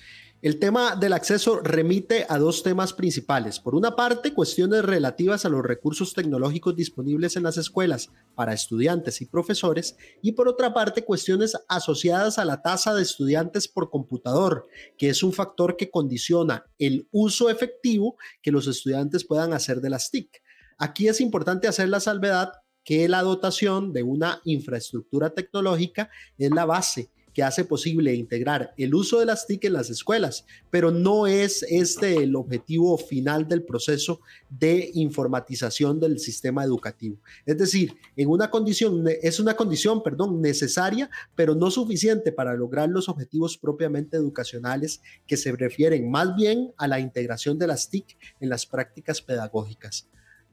El 0.44 0.60
tema 0.60 0.96
del 0.96 1.14
acceso 1.14 1.62
remite 1.62 2.28
a 2.30 2.38
dos 2.38 2.62
temas 2.62 2.94
principales. 2.94 3.60
Por 3.60 3.74
una 3.74 3.96
parte, 3.96 4.36
cuestiones 4.36 4.86
relativas 4.86 5.46
a 5.46 5.50
los 5.50 5.64
recursos 5.64 6.14
tecnológicos 6.14 6.76
disponibles 6.76 7.36
en 7.36 7.42
las 7.42 7.58
escuelas 7.58 8.12
para 8.36 8.54
estudiantes 8.54 9.20
y 9.22 9.26
profesores, 9.26 9.98
y 10.22 10.34
por 10.34 10.48
otra 10.48 10.76
parte, 10.76 11.04
cuestiones 11.04 11.58
asociadas 11.68 12.38
a 12.38 12.46
la 12.46 12.62
tasa 12.62 12.94
de 12.94 13.02
estudiantes 13.02 13.68
por 13.68 13.90
computador, 13.90 14.68
que 14.96 15.10
es 15.10 15.24
un 15.24 15.34
factor 15.34 15.76
que 15.76 15.90
condiciona 15.90 16.68
el 16.78 17.08
uso 17.10 17.50
efectivo 17.50 18.16
que 18.44 18.52
los 18.52 18.68
estudiantes 18.68 19.26
puedan 19.26 19.54
hacer 19.54 19.82
de 19.82 19.90
las 19.90 20.12
TIC. 20.12 20.30
Aquí 20.78 21.08
es 21.08 21.20
importante 21.20 21.68
hacer 21.68 21.90
la 21.90 22.00
salvedad 22.00 22.52
que 22.84 23.10
la 23.10 23.24
dotación 23.24 23.92
de 23.92 24.04
una 24.04 24.40
infraestructura 24.46 25.32
tecnológica 25.32 26.12
es 26.38 26.52
la 26.52 26.66
base 26.66 27.10
que 27.38 27.44
hace 27.44 27.66
posible 27.66 28.16
integrar 28.16 28.74
el 28.78 28.96
uso 28.96 29.20
de 29.20 29.28
las 29.28 29.46
TIC 29.46 29.66
en 29.66 29.74
las 29.74 29.92
escuelas, 29.92 30.48
pero 30.72 30.90
no 30.90 31.28
es 31.28 31.62
este 31.70 32.24
el 32.24 32.36
objetivo 32.36 32.98
final 32.98 33.48
del 33.48 33.62
proceso 33.62 34.22
de 34.50 34.90
informatización 34.96 36.00
del 36.00 36.18
sistema 36.18 36.64
educativo. 36.64 37.20
Es 37.46 37.56
decir, 37.60 37.94
en 38.16 38.30
una 38.30 38.50
condición, 38.50 39.06
es 39.22 39.40
una 39.40 39.56
condición, 39.56 40.02
perdón, 40.02 40.42
necesaria, 40.42 41.12
pero 41.36 41.54
no 41.54 41.70
suficiente 41.70 42.32
para 42.32 42.56
lograr 42.56 42.90
los 42.90 43.08
objetivos 43.08 43.56
propiamente 43.56 44.18
educacionales 44.18 45.04
que 45.28 45.38
se 45.38 45.52
refieren 45.52 46.10
más 46.10 46.36
bien 46.36 46.74
a 46.76 46.88
la 46.88 47.00
integración 47.00 47.60
de 47.60 47.68
las 47.68 47.92
TIC 47.92 48.18
en 48.40 48.50
las 48.50 48.66
prácticas 48.66 49.22
pedagógicas. 49.22 50.08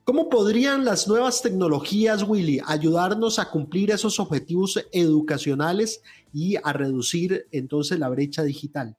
¿Cómo 0.04 0.28
podrían 0.28 0.84
las 0.84 1.08
nuevas 1.08 1.40
tecnologías, 1.40 2.28
Willy, 2.28 2.60
ayudarnos 2.66 3.38
a 3.38 3.50
cumplir 3.50 3.90
esos 3.90 4.20
objetivos 4.20 4.86
educacionales 4.92 6.02
y 6.30 6.56
a 6.62 6.74
reducir 6.74 7.46
entonces 7.52 7.98
la 7.98 8.10
brecha 8.10 8.42
digital? 8.42 8.98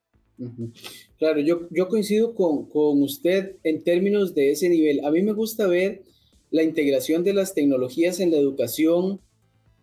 Claro, 1.20 1.42
yo, 1.42 1.68
yo 1.70 1.90
coincido 1.90 2.34
con, 2.34 2.66
con, 2.66 3.04
usted 3.04 3.56
en 3.64 3.84
términos 3.84 4.34
de 4.34 4.50
ese 4.50 4.68
nivel. 4.68 5.06
A 5.06 5.12
mí 5.12 5.22
me 5.22 5.34
gusta 5.34 5.68
ver 5.68 6.02
la 6.50 6.64
integración 6.64 7.24
de 7.24 7.36
las 7.36 7.54
tecnologías 7.54 8.20
en 8.20 8.32
la 8.32 8.38
educación 8.38 9.22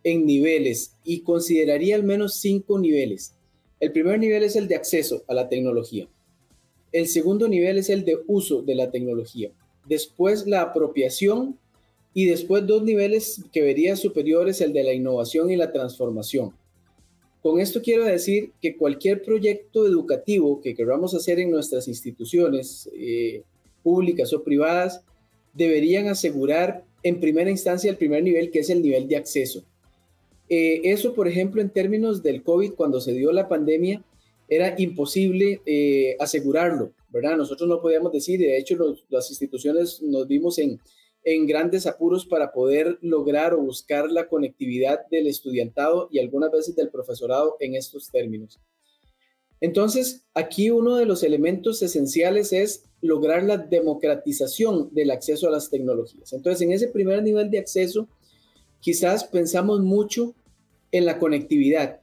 en 0.03 0.25
niveles 0.25 0.97
y 1.05 1.21
consideraría 1.21 1.95
al 1.95 2.03
menos 2.03 2.35
cinco 2.35 2.79
niveles. 2.79 3.33
El 3.79 3.93
primer 3.93 4.19
nivel 4.19 4.43
es 4.43 4.57
el 4.57 4.67
de 4.67 4.75
acceso 4.75 5.23
a 5.29 5.33
la 5.33 5.47
tecnología. 5.47 6.09
El 6.91 7.07
segundo 7.07 7.47
nivel 7.47 7.77
es 7.77 7.89
el 7.89 8.03
de 8.03 8.17
uso 8.27 8.61
de 8.61 8.75
la 8.75 8.91
tecnología 8.91 9.53
después 9.85 10.47
la 10.47 10.61
apropiación 10.61 11.57
y 12.13 12.25
después 12.25 12.65
dos 12.67 12.83
niveles 12.83 13.43
que 13.51 13.61
vería 13.61 13.95
superiores, 13.95 14.61
el 14.61 14.73
de 14.73 14.83
la 14.83 14.93
innovación 14.93 15.49
y 15.49 15.55
la 15.55 15.71
transformación. 15.71 16.53
Con 17.41 17.59
esto 17.59 17.81
quiero 17.81 18.05
decir 18.05 18.51
que 18.61 18.77
cualquier 18.77 19.21
proyecto 19.21 19.85
educativo 19.85 20.61
que 20.61 20.75
queramos 20.75 21.13
hacer 21.13 21.39
en 21.39 21.51
nuestras 21.51 21.87
instituciones 21.87 22.89
eh, 22.95 23.43
públicas 23.81 24.31
o 24.31 24.43
privadas 24.43 25.01
deberían 25.53 26.07
asegurar 26.07 26.85
en 27.03 27.19
primera 27.19 27.49
instancia 27.49 27.91
el 27.91 27.97
primer 27.97 28.23
nivel, 28.23 28.49
que 28.49 28.59
es 28.59 28.69
el 28.69 28.81
nivel 28.81 29.07
de 29.07 29.17
acceso. 29.17 29.63
Eh, 30.47 30.81
eso, 30.85 31.13
por 31.13 31.27
ejemplo, 31.27 31.61
en 31.61 31.69
términos 31.69 32.23
del 32.23 32.43
COVID, 32.43 32.73
cuando 32.73 33.01
se 33.01 33.13
dio 33.13 33.31
la 33.31 33.47
pandemia, 33.47 34.01
era 34.47 34.75
imposible 34.77 35.61
eh, 35.65 36.15
asegurarlo, 36.19 36.91
¿verdad? 37.13 37.37
Nosotros 37.37 37.69
no 37.69 37.79
podíamos 37.79 38.11
decir, 38.11 38.39
de 38.39 38.57
hecho 38.57 38.75
las 39.09 39.29
instituciones 39.29 40.01
nos 40.01 40.27
vimos 40.27 40.57
en, 40.57 40.79
en 41.23 41.45
grandes 41.45 41.85
apuros 41.85 42.25
para 42.25 42.51
poder 42.51 42.97
lograr 43.01 43.53
o 43.53 43.61
buscar 43.61 44.09
la 44.09 44.27
conectividad 44.27 45.07
del 45.11 45.27
estudiantado 45.27 46.09
y 46.11 46.19
algunas 46.19 46.51
veces 46.51 46.75
del 46.75 46.89
profesorado 46.89 47.55
en 47.59 47.75
estos 47.75 48.09
términos. 48.09 48.59
Entonces, 49.61 50.25
aquí 50.33 50.71
uno 50.71 50.95
de 50.97 51.05
los 51.05 51.23
elementos 51.23 51.81
esenciales 51.83 52.51
es 52.51 52.83
lograr 52.99 53.43
la 53.43 53.57
democratización 53.57 54.89
del 54.91 55.11
acceso 55.11 55.47
a 55.47 55.51
las 55.51 55.69
tecnologías. 55.69 56.33
Entonces, 56.33 56.61
en 56.63 56.73
ese 56.73 56.87
primer 56.87 57.21
nivel 57.21 57.49
de 57.49 57.59
acceso, 57.59 58.09
quizás 58.81 59.23
pensamos 59.23 59.81
mucho 59.81 60.35
en 60.91 61.05
la 61.05 61.19
conectividad, 61.19 62.01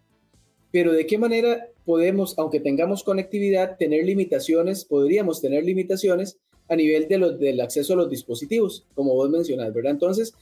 pero 0.73 0.93
¿de 0.93 1.07
qué 1.07 1.19
manera 1.19 1.70
podemos, 1.85 2.39
aunque 2.39 2.61
tengamos 2.61 3.03
conectividad, 3.03 3.77
tener 3.77 4.05
limitaciones, 4.05 4.85
podríamos 4.85 5.41
tener 5.41 5.65
limitaciones 5.65 6.39
a 6.69 6.77
nivel 6.77 7.09
de 7.09 7.19
los, 7.19 7.39
del 7.39 7.61
acceso 7.61 7.95
a 7.95 7.97
los 7.97 8.11
dispositivos, 8.11 8.87
como 8.95 9.15
vos 9.15 9.29
mencionás, 9.29 9.75
¿verdad? 9.75 9.93
Entonces, 9.93 10.35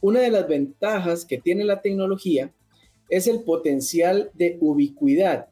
una 0.00 0.20
de 0.20 0.30
las 0.30 0.48
ventajas 0.48 1.24
que 1.24 1.38
tiene 1.38 1.64
la 1.64 1.80
tecnología 1.80 2.52
es 3.08 3.26
el 3.26 3.42
potencial 3.42 4.30
de 4.34 4.58
ubicuidad. 4.60 5.46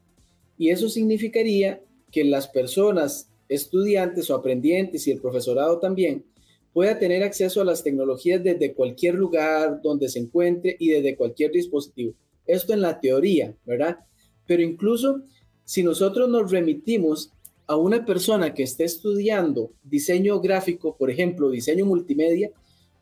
Y 0.57 0.69
eso 0.69 0.89
significaría 0.89 1.81
que 2.11 2.23
las 2.23 2.47
personas, 2.47 3.29
estudiantes 3.49 4.29
o 4.29 4.35
aprendientes 4.35 5.07
y 5.07 5.11
el 5.11 5.21
profesorado 5.21 5.79
también, 5.79 6.25
pueda 6.73 6.99
tener 6.99 7.23
acceso 7.23 7.61
a 7.61 7.65
las 7.65 7.83
tecnologías 7.83 8.43
desde 8.43 8.73
cualquier 8.73 9.15
lugar 9.15 9.81
donde 9.81 10.09
se 10.09 10.19
encuentre 10.19 10.75
y 10.77 10.89
desde 10.89 11.15
cualquier 11.15 11.51
dispositivo. 11.51 12.13
Esto 12.45 12.73
en 12.73 12.81
la 12.81 12.99
teoría, 12.99 13.55
¿verdad? 13.65 13.99
Pero 14.47 14.61
incluso 14.61 15.21
si 15.63 15.83
nosotros 15.83 16.29
nos 16.29 16.51
remitimos 16.51 17.31
a 17.67 17.75
una 17.75 18.05
persona 18.05 18.53
que 18.53 18.63
esté 18.63 18.83
estudiando 18.83 19.71
diseño 19.83 20.39
gráfico, 20.39 20.95
por 20.95 21.09
ejemplo, 21.09 21.49
diseño 21.49 21.85
multimedia, 21.85 22.51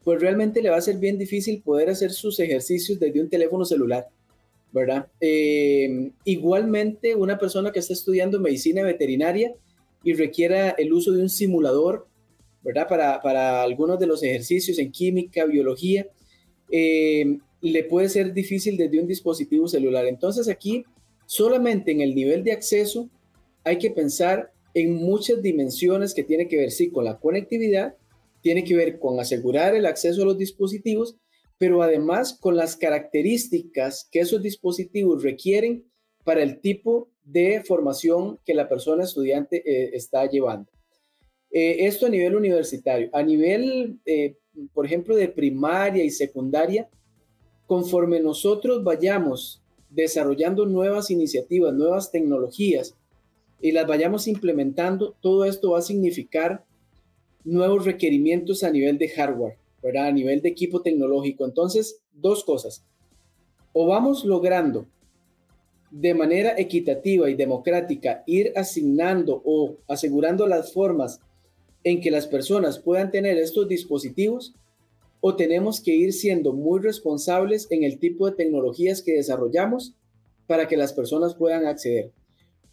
pues 0.03 0.21
realmente 0.21 0.61
le 0.61 0.69
va 0.69 0.77
a 0.77 0.81
ser 0.81 0.97
bien 0.97 1.17
difícil 1.17 1.61
poder 1.61 1.89
hacer 1.89 2.11
sus 2.11 2.39
ejercicios 2.39 2.99
desde 2.99 3.21
un 3.21 3.29
teléfono 3.29 3.65
celular, 3.65 4.07
¿verdad? 4.71 5.07
Eh, 5.19 6.11
igualmente, 6.25 7.15
una 7.15 7.37
persona 7.37 7.71
que 7.71 7.79
está 7.79 7.93
estudiando 7.93 8.39
medicina 8.39 8.83
veterinaria 8.83 9.53
y 10.03 10.13
requiera 10.13 10.71
el 10.71 10.91
uso 10.93 11.11
de 11.11 11.21
un 11.21 11.29
simulador, 11.29 12.07
¿verdad? 12.61 12.87
Para, 12.87 13.63
algunos 13.63 13.99
de 13.99 14.07
los 14.07 14.23
ejercicios 14.23 14.79
en 14.79 14.91
química, 14.91 15.45
biología, 15.45 16.07
eh, 16.71 17.37
le 17.61 17.83
puede 17.85 18.09
ser 18.09 18.33
difícil 18.33 18.75
desde 18.75 18.99
un 18.99 19.07
dispositivo 19.07 19.67
celular. 19.67 20.05
Entonces 20.05 20.49
aquí 20.49 20.85
Solamente 21.33 21.91
en 21.91 22.01
el 22.01 22.13
nivel 22.13 22.43
de 22.43 22.51
acceso 22.51 23.09
hay 23.63 23.79
que 23.79 23.89
pensar 23.89 24.53
en 24.75 24.93
muchas 24.93 25.41
dimensiones 25.41 26.13
que 26.13 26.23
tiene 26.23 26.47
que 26.47 26.57
ver, 26.57 26.69
sí, 26.69 26.91
con 26.91 27.05
la 27.05 27.17
conectividad, 27.17 27.95
tiene 28.41 28.63
que 28.63 28.75
ver 28.75 28.99
con 28.99 29.19
asegurar 29.19 29.73
el 29.73 29.87
acceso 29.87 30.21
a 30.21 30.25
los 30.25 30.37
dispositivos, 30.37 31.17
pero 31.57 31.81
además 31.81 32.37
con 32.39 32.55
las 32.55 32.75
características 32.75 34.07
que 34.11 34.19
esos 34.19 34.43
dispositivos 34.43 35.23
requieren 35.23 35.85
para 36.23 36.43
el 36.43 36.61
tipo 36.61 37.09
de 37.23 37.63
formación 37.65 38.37
que 38.45 38.53
la 38.53 38.69
persona 38.69 39.03
estudiante 39.03 39.63
eh, 39.65 39.89
está 39.93 40.29
llevando. 40.29 40.69
Eh, 41.49 41.87
esto 41.87 42.05
a 42.05 42.09
nivel 42.09 42.35
universitario. 42.35 43.09
A 43.11 43.23
nivel, 43.23 43.99
eh, 44.05 44.37
por 44.71 44.85
ejemplo, 44.85 45.15
de 45.15 45.29
primaria 45.29 46.03
y 46.03 46.11
secundaria, 46.11 46.87
conforme 47.65 48.19
nosotros 48.19 48.83
vayamos 48.83 49.62
desarrollando 49.93 50.65
nuevas 50.65 51.11
iniciativas, 51.11 51.73
nuevas 51.73 52.11
tecnologías 52.11 52.95
y 53.61 53.71
las 53.71 53.87
vayamos 53.87 54.27
implementando, 54.27 55.15
todo 55.21 55.45
esto 55.45 55.71
va 55.71 55.79
a 55.79 55.83
significar 55.83 56.65
nuevos 57.43 57.85
requerimientos 57.85 58.63
a 58.63 58.71
nivel 58.71 58.97
de 58.97 59.09
hardware, 59.09 59.57
¿verdad? 59.81 60.07
A 60.07 60.11
nivel 60.11 60.41
de 60.41 60.49
equipo 60.49 60.81
tecnológico. 60.81 61.45
Entonces, 61.45 62.01
dos 62.11 62.43
cosas. 62.43 62.85
O 63.71 63.87
vamos 63.87 64.25
logrando 64.25 64.87
de 65.91 66.13
manera 66.15 66.55
equitativa 66.57 67.29
y 67.29 67.35
democrática 67.35 68.23
ir 68.25 68.51
asignando 68.55 69.41
o 69.45 69.77
asegurando 69.87 70.47
las 70.47 70.73
formas 70.73 71.21
en 71.83 72.01
que 72.01 72.11
las 72.11 72.25
personas 72.27 72.79
puedan 72.79 73.11
tener 73.11 73.37
estos 73.37 73.67
dispositivos 73.67 74.55
o 75.25 75.37
tenemos 75.37 75.79
que 75.79 75.95
ir 75.95 76.11
siendo 76.11 76.51
muy 76.51 76.81
responsables 76.81 77.67
en 77.69 77.83
el 77.83 77.97
tipo 77.97 78.29
de 78.29 78.35
tecnologías 78.35 79.01
que 79.01 79.13
desarrollamos 79.13 79.95
para 80.47 80.67
que 80.67 80.75
las 80.75 80.91
personas 80.91 81.33
puedan 81.33 81.65
acceder. 81.65 82.11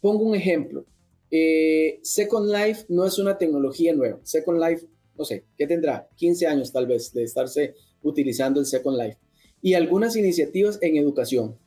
Pongo 0.01 0.25
un 0.25 0.35
ejemplo. 0.35 0.85
Eh, 1.31 1.99
Second 2.01 2.51
Life 2.51 2.85
no 2.89 3.05
es 3.05 3.17
una 3.19 3.37
tecnología 3.37 3.95
nueva. 3.95 4.19
Second 4.23 4.59
Life 4.59 4.85
no 5.17 5.25
sé, 5.25 5.45
¿qué 5.57 5.67
tendrá? 5.67 6.07
15 6.15 6.47
años 6.47 6.71
tal 6.71 6.87
vez 6.87 7.13
de 7.13 7.23
estarse 7.23 7.75
utilizando 8.01 8.59
el 8.59 8.65
Second 8.65 8.97
Life. 8.97 9.17
Y 9.61 9.75
algunas 9.75 10.15
iniciativas 10.15 10.79
en 10.81 10.97
educación. 10.97 11.57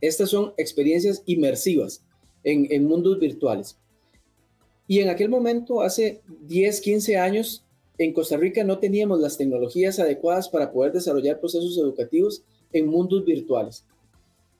Estas 0.00 0.30
son 0.30 0.52
experiencias 0.58 1.22
inmersivas 1.24 2.04
en, 2.44 2.84
mundos 2.84 3.18
virtuales. 3.18 3.78
Y 4.86 5.00
en 5.00 5.08
aquel 5.08 5.30
momento, 5.30 5.80
hace 5.80 6.20
10, 6.42 6.80
15 6.80 7.16
años, 7.16 7.64
en 7.98 8.12
Costa 8.12 8.36
Rica 8.36 8.64
no 8.64 8.78
teníamos 8.78 9.20
las 9.20 9.38
tecnologías 9.38 9.98
adecuadas 9.98 10.48
para 10.48 10.72
poder 10.72 10.92
desarrollar 10.92 11.40
procesos 11.40 11.78
educativos 11.78 12.44
en 12.72 12.86
mundos 12.86 13.24
virtuales. 13.24 13.84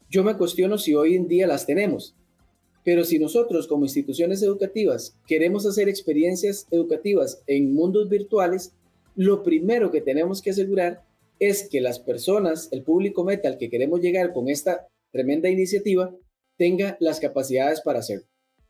Yo 0.09 0.25
me 0.25 0.37
cuestiono 0.37 0.79
si 0.79 0.95
hoy 0.95 1.17
en 1.17 1.29
día 1.29 1.47
las 1.47 1.67
tenemos, 1.67 2.15
pero 2.85 3.05
si 3.05 3.19
nosotros 3.19 3.67
como 3.67 3.85
instituciones 3.85 4.43
educativas 4.43 5.17
queremos 5.27 5.67
hacer 5.67 5.89
experiencias 5.89 6.67
educativas 6.71 7.43
en 7.47 7.75
mundos 7.75 8.09
virtuales, 8.09 8.73
lo 9.17 9.43
primero 9.43 9.91
que 9.91 10.01
tenemos 10.01 10.41
que 10.41 10.51
asegurar 10.51 11.03
es 11.39 11.69
que 11.69 11.81
las 11.81 11.99
personas, 11.99 12.69
el 12.71 12.83
público 12.83 13.25
meta 13.25 13.49
al 13.49 13.59
que 13.59 13.69
queremos 13.69 14.01
llegar 14.01 14.33
con 14.33 14.49
esta 14.49 14.87
tremenda 15.11 15.49
iniciativa, 15.49 16.15
tenga 16.57 16.97
las 17.01 17.21
capacidades 17.21 17.81
para 17.81 17.99
hacerlo. 17.99 18.27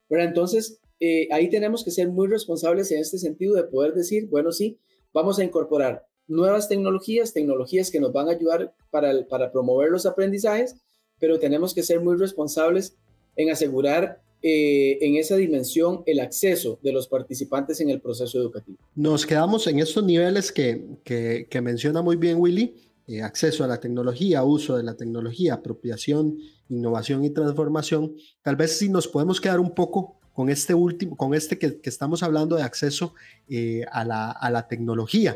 Pero 0.08 0.22
entonces, 0.22 0.80
eh, 1.00 1.28
ahí 1.30 1.50
tenemos 1.50 1.84
que 1.84 1.90
ser 1.90 2.08
muy 2.08 2.28
responsables 2.28 2.90
en 2.90 3.00
este 3.00 3.18
sentido 3.18 3.54
de 3.54 3.64
poder 3.64 3.92
decir, 3.94 4.28
bueno, 4.28 4.52
sí, 4.52 4.78
vamos 5.12 5.38
a 5.38 5.44
incorporar 5.44 6.06
nuevas 6.28 6.68
tecnologías, 6.68 7.32
tecnologías 7.32 7.90
que 7.90 8.00
nos 8.00 8.12
van 8.12 8.28
a 8.28 8.32
ayudar 8.32 8.74
para, 8.90 9.52
promover 9.52 9.90
los 9.90 10.06
aprendizajes, 10.06 10.76
pero 11.18 11.38
tenemos 11.38 11.74
que 11.74 11.82
ser 11.82 12.00
muy 12.00 12.16
responsables 12.16 12.96
en 13.36 13.50
asegurar 13.50 14.22
eh, 14.42 14.98
en 15.00 15.16
esa 15.16 15.36
dimensión 15.36 16.02
el 16.06 16.20
acceso 16.20 16.78
de 16.82 16.92
los 16.92 17.08
participantes 17.08 17.80
en 17.80 17.90
el 17.90 18.00
proceso 18.00 18.38
educativo. 18.38 18.78
Nos 18.94 19.26
quedamos 19.26 19.66
en 19.66 19.78
estos 19.78 20.04
niveles 20.04 20.52
que, 20.52 20.84
que, 21.04 21.60
menciona 21.60 22.02
muy 22.02 22.16
bien 22.16 22.38
Willy, 22.38 22.74
eh, 23.06 23.22
acceso 23.22 23.64
a 23.64 23.66
la 23.66 23.80
tecnología, 23.80 24.42
uso 24.42 24.76
de 24.76 24.82
la 24.82 24.96
tecnología, 24.96 25.54
apropiación, 25.54 26.38
innovación 26.68 27.24
y 27.24 27.30
transformación. 27.30 28.16
Tal 28.42 28.56
vez 28.56 28.78
si 28.78 28.88
nos 28.88 29.06
podemos 29.08 29.40
quedar 29.40 29.60
un 29.60 29.74
poco 29.74 30.18
con 30.36 30.50
este 30.50 30.74
último, 30.74 31.16
con 31.16 31.34
este 31.34 31.58
que, 31.58 31.80
estamos 31.84 32.22
hablando 32.22 32.56
de 32.56 32.62
acceso 32.62 33.14
eh, 33.48 33.86
a, 33.90 34.04
la, 34.04 34.30
a, 34.30 34.50
la, 34.50 34.68
tecnología. 34.68 35.34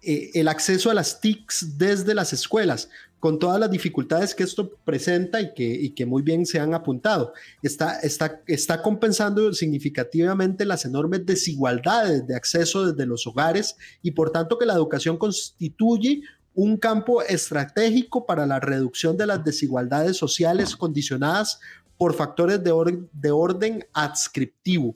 el 0.00 0.46
acceso 0.46 0.92
a 0.92 0.94
las 0.94 1.20
TICs 1.20 1.76
desde 1.76 2.14
las 2.14 2.32
escuelas 2.32 2.88
con 3.18 3.40
todas 3.40 3.58
las 3.58 3.68
dificultades 3.68 4.32
que 4.32 4.44
esto 4.44 4.70
presenta 4.84 5.40
y 5.40 5.52
que, 5.54 5.64
y 5.64 5.90
que 5.90 6.06
muy 6.06 6.22
bien 6.22 6.46
se 6.46 6.60
han 6.60 6.72
apuntado. 6.72 7.32
Está, 7.62 7.98
está, 7.98 8.42
está 8.46 8.80
compensando 8.80 9.52
significativamente 9.52 10.64
las 10.64 10.84
enormes 10.84 11.26
desigualdades 11.26 12.24
de 12.26 12.36
acceso 12.36 12.86
desde 12.86 13.06
los 13.06 13.26
hogares 13.26 13.76
y 14.02 14.12
por 14.12 14.30
tanto 14.30 14.56
que 14.56 14.66
la 14.66 14.74
educación 14.74 15.16
constituye 15.16 16.22
un 16.54 16.76
campo 16.76 17.22
estratégico 17.22 18.26
para 18.26 18.44
la 18.44 18.58
reducción 18.58 19.16
de 19.16 19.26
las 19.26 19.44
desigualdades 19.44 20.16
sociales 20.16 20.74
condicionadas 20.74 21.60
por 21.98 22.14
factores 22.14 22.64
de, 22.64 22.72
de 23.12 23.30
orden 23.30 23.84
adscriptivo 23.92 24.94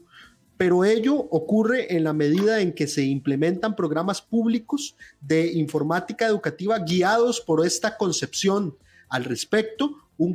pero 0.62 0.84
ello 0.84 1.16
ocurre 1.16 1.92
en 1.96 2.04
la 2.04 2.12
medida 2.12 2.60
en 2.60 2.72
que 2.72 2.86
se 2.86 3.02
implementan 3.02 3.74
programas 3.74 4.22
públicos 4.22 4.94
de 5.20 5.54
informática 5.54 6.24
educativa 6.24 6.78
guiados 6.78 7.40
por 7.40 7.66
esta 7.66 7.96
concepción 7.96 8.76
al 9.08 9.24
respecto. 9.24 9.96
Un, 10.18 10.32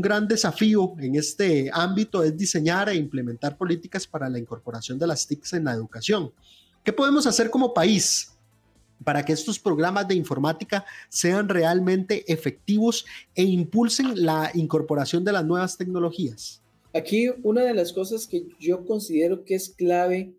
gran 0.00 0.26
desafío 0.26 0.94
en 0.98 1.14
este 1.14 1.70
ámbito 1.72 2.24
es 2.24 2.36
diseñar 2.36 2.88
e 2.88 2.96
implementar 2.96 3.56
políticas 3.56 4.04
para 4.04 4.28
la 4.28 4.40
incorporación 4.40 4.98
de 4.98 5.06
las 5.06 5.28
TICs 5.28 5.52
en 5.52 5.66
la 5.66 5.74
educación. 5.74 6.32
¿Qué 6.82 6.92
podemos 6.92 7.24
hacer 7.28 7.50
como 7.50 7.72
país 7.72 8.33
para 9.02 9.24
que 9.24 9.32
estos 9.32 9.58
programas 9.58 10.06
de 10.06 10.14
informática 10.14 10.84
sean 11.08 11.48
realmente 11.48 12.30
efectivos 12.32 13.04
e 13.34 13.42
impulsen 13.42 14.24
la 14.24 14.50
incorporación 14.54 15.24
de 15.24 15.32
las 15.32 15.44
nuevas 15.44 15.76
tecnologías? 15.76 16.62
Aquí 16.92 17.28
una 17.42 17.62
de 17.62 17.74
las 17.74 17.92
cosas 17.92 18.26
que 18.26 18.46
yo 18.60 18.84
considero 18.86 19.44
que 19.44 19.56
es 19.56 19.70
clave 19.70 20.34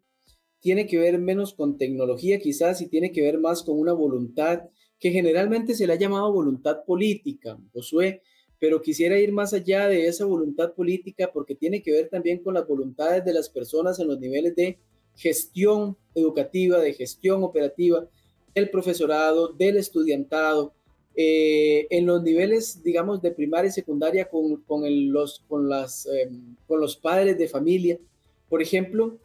tiene 0.61 0.87
que 0.87 0.97
ver 0.97 1.19
menos 1.19 1.53
con 1.53 1.77
tecnología 1.77 2.39
quizás 2.39 2.81
y 2.81 2.87
tiene 2.87 3.11
que 3.11 3.21
ver 3.21 3.39
más 3.39 3.61
con 3.61 3.77
una 3.79 3.93
voluntad 3.93 4.63
que 4.99 5.11
generalmente 5.11 5.75
se 5.75 5.85
le 5.85 5.93
ha 5.93 5.97
llamado 5.97 6.31
voluntad 6.31 6.83
política, 6.85 7.57
Josué, 7.73 8.21
pero 8.59 8.81
quisiera 8.81 9.19
ir 9.19 9.31
más 9.31 9.53
allá 9.53 9.87
de 9.87 10.07
esa 10.07 10.25
voluntad 10.25 10.73
política 10.73 11.29
porque 11.33 11.55
tiene 11.55 11.83
que 11.83 11.91
ver 11.91 12.09
también 12.09 12.41
con 12.41 12.53
las 12.53 12.67
voluntades 12.67 13.23
de 13.25 13.33
las 13.33 13.49
personas 13.49 13.99
en 13.99 14.07
los 14.07 14.19
niveles 14.19 14.55
de 14.55 14.79
gestión 15.15 15.97
educativa, 16.13 16.79
de 16.79 16.93
gestión 16.93 17.43
operativa, 17.43 18.07
del 18.55 18.69
profesorado, 18.69 19.49
del 19.49 19.77
estudiantado, 19.77 20.73
eh, 21.17 21.87
en 21.89 22.05
los 22.05 22.23
niveles, 22.23 22.81
digamos, 22.83 23.21
de 23.21 23.31
primaria 23.31 23.69
y 23.69 23.71
secundaria 23.71 24.29
con, 24.29 24.63
los, 25.11 25.43
con, 25.47 25.69
las, 25.69 26.07
em, 26.07 26.55
con 26.67 26.79
los 26.79 26.95
padres 26.97 27.37
de 27.37 27.47
familia. 27.47 27.99
Por 28.49 28.61
ejemplo, 28.61 29.17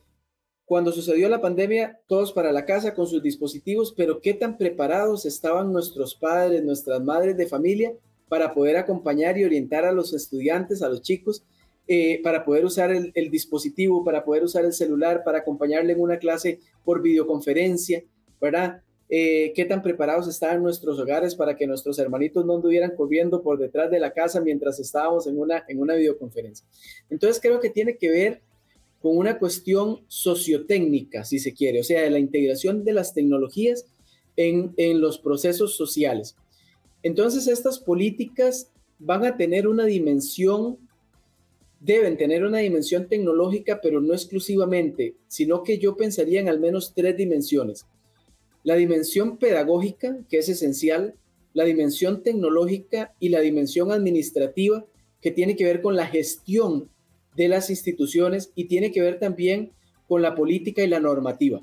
cuando 0.65 0.93
sucedió 0.93 1.29
la 1.29 1.41
pandemia, 1.41 2.01
todos 2.07 2.33
para 2.33 2.53
la 2.53 2.65
casa 2.65 2.95
con 2.95 3.07
sus 3.07 3.23
dispositivos, 3.23 3.93
pero 3.97 4.21
¿qué 4.21 4.35
tan 4.35 4.57
preparados 4.57 5.27
estaban 5.27 5.73
nuestros 5.73 6.15
padres, 6.15 6.63
nuestras 6.63 7.03
madres 7.03 7.37
de 7.37 7.47
familia 7.47 7.93
para 8.29 8.55
poder 8.55 8.77
acompañar 8.77 9.37
y 9.37 9.45
orientar 9.45 9.85
a 9.85 9.93
los 9.93 10.13
estudiantes, 10.13 10.83
a 10.83 10.89
los 10.89 11.03
chicos, 11.03 11.43
eh, 11.89 12.21
para 12.23 12.45
poder 12.45 12.65
usar 12.65 12.93
el, 12.93 13.11
el 13.17 13.31
dispositivo, 13.31 14.05
para 14.05 14.25
poder 14.25 14.45
usar 14.45 14.65
el 14.65 14.73
celular, 14.73 15.23
para 15.25 15.39
acompañarle 15.39 15.93
en 15.93 16.01
una 16.01 16.19
clase 16.19 16.61
por 16.85 17.03
videoconferencia, 17.03 18.05
¿verdad? 18.41 18.83
Eh, 19.13 19.53
qué 19.57 19.65
tan 19.65 19.83
preparados 19.83 20.29
estaban 20.29 20.63
nuestros 20.63 20.97
hogares 21.01 21.35
para 21.35 21.57
que 21.57 21.67
nuestros 21.67 21.99
hermanitos 21.99 22.47
no 22.47 22.55
anduvieran 22.55 22.95
corriendo 22.95 23.43
por 23.43 23.59
detrás 23.59 23.91
de 23.91 23.99
la 23.99 24.13
casa 24.13 24.41
mientras 24.41 24.79
estábamos 24.79 25.27
en 25.27 25.37
una, 25.37 25.65
en 25.67 25.81
una 25.81 25.97
videoconferencia. 25.97 26.65
Entonces 27.11 27.43
creo 27.43 27.59
que 27.59 27.71
tiene 27.71 27.97
que 27.97 28.09
ver 28.09 28.41
con 29.03 29.17
una 29.17 29.37
cuestión 29.41 30.05
sociotécnica, 30.07 31.25
si 31.25 31.41
se 31.41 31.53
quiere, 31.53 31.81
o 31.81 31.85
sea, 31.85 32.03
de 32.03 32.11
la 32.11 32.21
integración 32.21 32.85
de 32.85 32.93
las 32.93 33.13
tecnologías 33.13 33.87
en, 34.37 34.75
en 34.77 35.01
los 35.01 35.19
procesos 35.19 35.75
sociales. 35.75 36.37
Entonces 37.03 37.49
estas 37.49 37.81
políticas 37.81 38.71
van 39.01 39.25
a 39.25 39.37
tener 39.37 39.67
una 39.67 39.87
dimensión 39.87 40.79
deben 41.81 42.19
tener 42.19 42.45
una 42.45 42.59
dimensión 42.59 43.09
tecnológica, 43.09 43.81
pero 43.83 44.03
no 44.03 44.13
exclusivamente, 44.13 45.15
sino 45.27 45.63
que 45.63 45.79
yo 45.79 45.97
pensaría 45.97 46.39
en 46.39 46.51
al 46.51 46.61
menos 46.61 46.93
tres 46.95 47.17
dimensiones 47.17 47.87
la 48.63 48.75
dimensión 48.77 49.39
pedagógica, 49.39 50.19
que 50.29 50.39
es 50.39 50.49
esencial, 50.49 51.15
la 51.53 51.65
dimensión 51.65 52.23
tecnológica 52.23 53.15
y 53.19 53.31
la 53.31 53.41
dimensión 53.41 53.91
administrativa, 53.91 54.87
que 55.21 55.31
tiene 55.31 55.57
que 55.57 55.65
ver 55.65 55.83
con 55.83 55.97
la 55.97 56.07
gestión 56.07 56.91
de 57.37 57.49
las 57.49 57.71
instituciones 57.71 58.53
y 58.55 58.67
tiene 58.67 58.93
que 58.93 59.03
ver 59.03 59.19
también 59.19 59.73
con 60.07 60.23
la 60.23 60.35
política 60.35 60.83
y 60.83 60.89
la 60.89 61.01
normativa. 61.01 61.63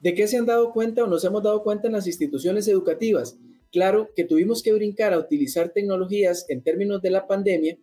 ¿De 0.00 0.14
qué 0.14 0.26
se 0.26 0.36
han 0.36 0.46
dado 0.46 0.72
cuenta 0.72 1.04
o 1.04 1.06
nos 1.06 1.24
hemos 1.24 1.42
dado 1.42 1.62
cuenta 1.62 1.86
en 1.86 1.94
las 1.94 2.06
instituciones 2.06 2.68
educativas? 2.68 3.38
Claro 3.72 4.10
que 4.16 4.24
tuvimos 4.24 4.62
que 4.62 4.72
brincar 4.72 5.12
a 5.12 5.18
utilizar 5.18 5.70
tecnologías 5.70 6.46
en 6.48 6.62
términos 6.62 7.02
de 7.02 7.10
la 7.10 7.26
pandemia, 7.26 7.78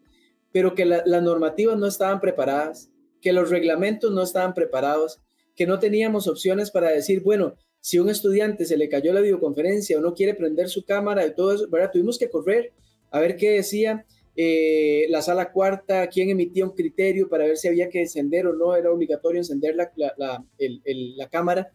pero 0.51 0.75
que 0.75 0.85
las 0.85 1.23
normativas 1.23 1.77
no 1.77 1.87
estaban 1.87 2.19
preparadas, 2.19 2.89
que 3.21 3.33
los 3.33 3.49
reglamentos 3.49 4.11
no 4.11 4.23
estaban 4.23 4.53
preparados, 4.53 5.21
que 5.55 5.67
no 5.67 5.79
teníamos 5.79 6.27
opciones 6.27 6.71
para 6.71 6.89
decir, 6.89 7.21
bueno, 7.23 7.55
si 7.87 7.99
un 7.99 8.09
estudiante 8.09 8.65
se 8.65 8.75
le 8.75 8.89
cayó 8.89 9.13
la 9.13 9.21
videoconferencia 9.21 9.97
o 9.97 10.01
no 10.01 10.13
quiere 10.13 10.33
prender 10.33 10.67
su 10.67 10.83
cámara 10.83 11.25
y 11.25 11.33
todo 11.33 11.53
eso, 11.53 11.69
¿verdad? 11.69 11.89
Tuvimos 11.93 12.19
que 12.19 12.29
correr 12.29 12.73
a 13.11 13.21
ver 13.21 13.37
qué 13.37 13.51
decía 13.51 14.05
eh, 14.35 15.05
la 15.07 15.21
sala 15.21 15.53
cuarta, 15.53 16.05
quién 16.07 16.29
emitía 16.29 16.65
un 16.65 16.71
criterio 16.71 17.29
para 17.29 17.45
ver 17.45 17.55
si 17.55 17.69
había 17.69 17.87
que 17.87 18.01
encender 18.01 18.45
o 18.45 18.53
no, 18.53 18.75
era 18.75 18.91
obligatorio 18.91 19.39
encender 19.39 19.77
la, 19.77 19.89
la, 19.95 20.43
la 20.57 21.29
cámara. 21.29 21.71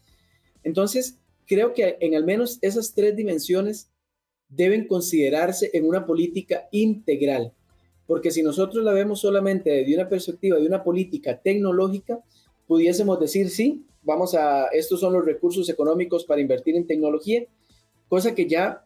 Entonces, 0.63 1.19
creo 1.47 1.73
que 1.73 1.97
en 2.01 2.15
al 2.15 2.27
menos 2.27 2.59
esas 2.61 2.93
tres 2.93 3.17
dimensiones 3.17 3.91
deben 4.51 4.87
considerarse 4.87 5.71
en 5.73 5.87
una 5.87 6.05
política 6.05 6.69
integral, 6.73 7.55
porque 8.07 8.31
si 8.31 8.43
nosotros 8.43 8.85
la 8.85 8.93
vemos 8.93 9.23
solamente 9.23 9.71
desde 9.71 9.95
una 9.95 10.11
perspectiva 10.11 10.59
de 10.59 10.67
una 10.67 10.85
política 10.85 11.41
tecnológica, 11.41 12.23
pudiésemos 12.67 13.19
decir, 13.19 13.49
sí, 13.49 13.87
vamos 14.03 14.35
a, 14.35 14.67
estos 14.67 15.01
son 15.01 15.13
los 15.13 15.25
recursos 15.25 15.69
económicos 15.69 16.25
para 16.25 16.41
invertir 16.41 16.77
en 16.77 16.87
tecnología, 16.87 17.45
cosa 18.09 18.35
que 18.35 18.47
ya 18.47 18.85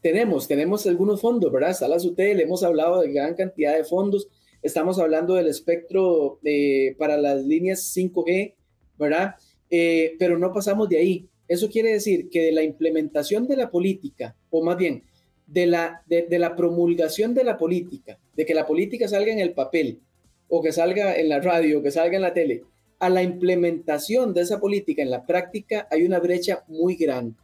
tenemos, 0.00 0.48
tenemos 0.48 0.86
algunos 0.86 1.20
fondos, 1.20 1.52
¿verdad? 1.52 1.70
Está 1.70 1.88
la 1.88 1.98
hemos 2.42 2.62
hablado 2.62 3.00
de 3.00 3.12
gran 3.12 3.34
cantidad 3.34 3.76
de 3.76 3.84
fondos, 3.84 4.28
estamos 4.62 4.98
hablando 4.98 5.34
del 5.34 5.48
espectro 5.48 6.40
eh, 6.44 6.94
para 6.98 7.16
las 7.16 7.44
líneas 7.44 7.92
5G, 7.94 8.54
¿verdad? 8.98 9.34
Eh, 9.70 10.14
pero 10.18 10.38
no 10.38 10.52
pasamos 10.52 10.88
de 10.88 10.98
ahí. 10.98 11.28
Eso 11.48 11.68
quiere 11.68 11.92
decir 11.92 12.28
que 12.28 12.42
de 12.42 12.52
la 12.52 12.62
implementación 12.62 13.46
de 13.46 13.56
la 13.56 13.70
política, 13.70 14.34
o 14.50 14.64
más 14.64 14.76
bien, 14.76 15.04
de 15.46 15.66
la, 15.66 16.02
de 16.08 16.38
la 16.40 16.56
promulgación 16.56 17.32
de 17.34 17.44
la 17.44 17.56
política, 17.56 18.18
de 18.34 18.44
que 18.44 18.54
la 18.54 18.66
política 18.66 19.06
salga 19.06 19.32
en 19.32 19.38
el 19.38 19.52
papel, 19.52 20.00
o 20.48 20.60
que 20.60 20.72
salga 20.72 21.16
en 21.16 21.28
la 21.28 21.40
radio, 21.40 21.78
o 21.78 21.82
que 21.82 21.92
salga 21.92 22.16
en 22.16 22.22
la 22.22 22.34
tele, 22.34 22.64
a 22.98 23.08
la 23.10 23.22
implementación 23.22 24.32
de 24.32 24.42
esa 24.42 24.60
política 24.60 25.02
en 25.02 25.10
la 25.10 25.26
práctica 25.26 25.86
hay 25.90 26.04
una 26.04 26.18
brecha 26.18 26.64
muy 26.68 26.96
grande. 26.96 27.34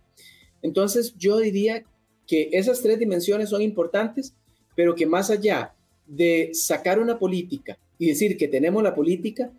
Entonces 0.62 1.14
yo 1.18 1.38
diría 1.38 1.84
que 2.26 2.50
esas 2.52 2.80
tres 2.80 2.98
dimensiones 2.98 3.50
son 3.50 3.62
importantes, 3.62 4.34
pero 4.74 4.94
que 4.94 5.06
más 5.06 5.30
allá 5.30 5.74
de 6.06 6.50
sacar 6.52 6.98
una 6.98 7.18
política 7.18 7.78
y 7.98 8.08
decir 8.08 8.36
que 8.36 8.48
tenemos 8.48 8.82
la 8.82 8.94
política, 8.94 9.52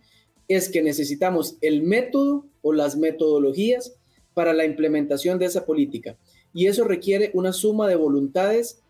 es 0.48 0.68
que 0.68 0.82
necesitamos 0.82 1.56
el 1.60 1.82
método 1.82 2.46
o 2.62 2.72
las 2.72 2.96
metodologías 2.96 3.94
para 4.34 4.52
la 4.52 4.64
implementación 4.64 5.38
de 5.38 5.46
esa 5.46 5.64
política. 5.64 6.16
Y 6.52 6.66
eso 6.66 6.84
requiere 6.84 7.30
una 7.34 7.52
suma 7.52 7.88
de 7.88 7.96
voluntades 7.96 8.82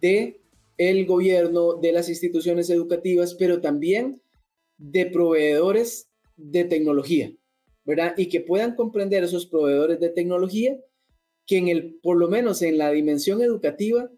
de 0.00 0.40
el 0.76 1.06
gobierno, 1.06 1.74
de 1.74 1.92
las 1.92 2.08
instituciones 2.08 2.70
educativas, 2.70 3.34
pero 3.34 3.60
también 3.60 4.20
de 4.76 5.06
proveedores 5.06 6.07
de 6.38 6.64
tecnología, 6.64 7.32
¿verdad? 7.84 8.14
Y 8.16 8.26
que 8.26 8.40
puedan 8.40 8.74
comprender 8.74 9.22
esos 9.24 9.44
proveedores 9.44 10.00
de 10.00 10.08
tecnología 10.08 10.78
que 11.46 11.58
en 11.58 11.68
el, 11.68 11.98
por 12.02 12.16
lo 12.16 12.28
menos 12.28 12.62
en 12.62 12.78
la 12.78 12.90
dimensión 12.90 13.42
educativa, 13.42 14.10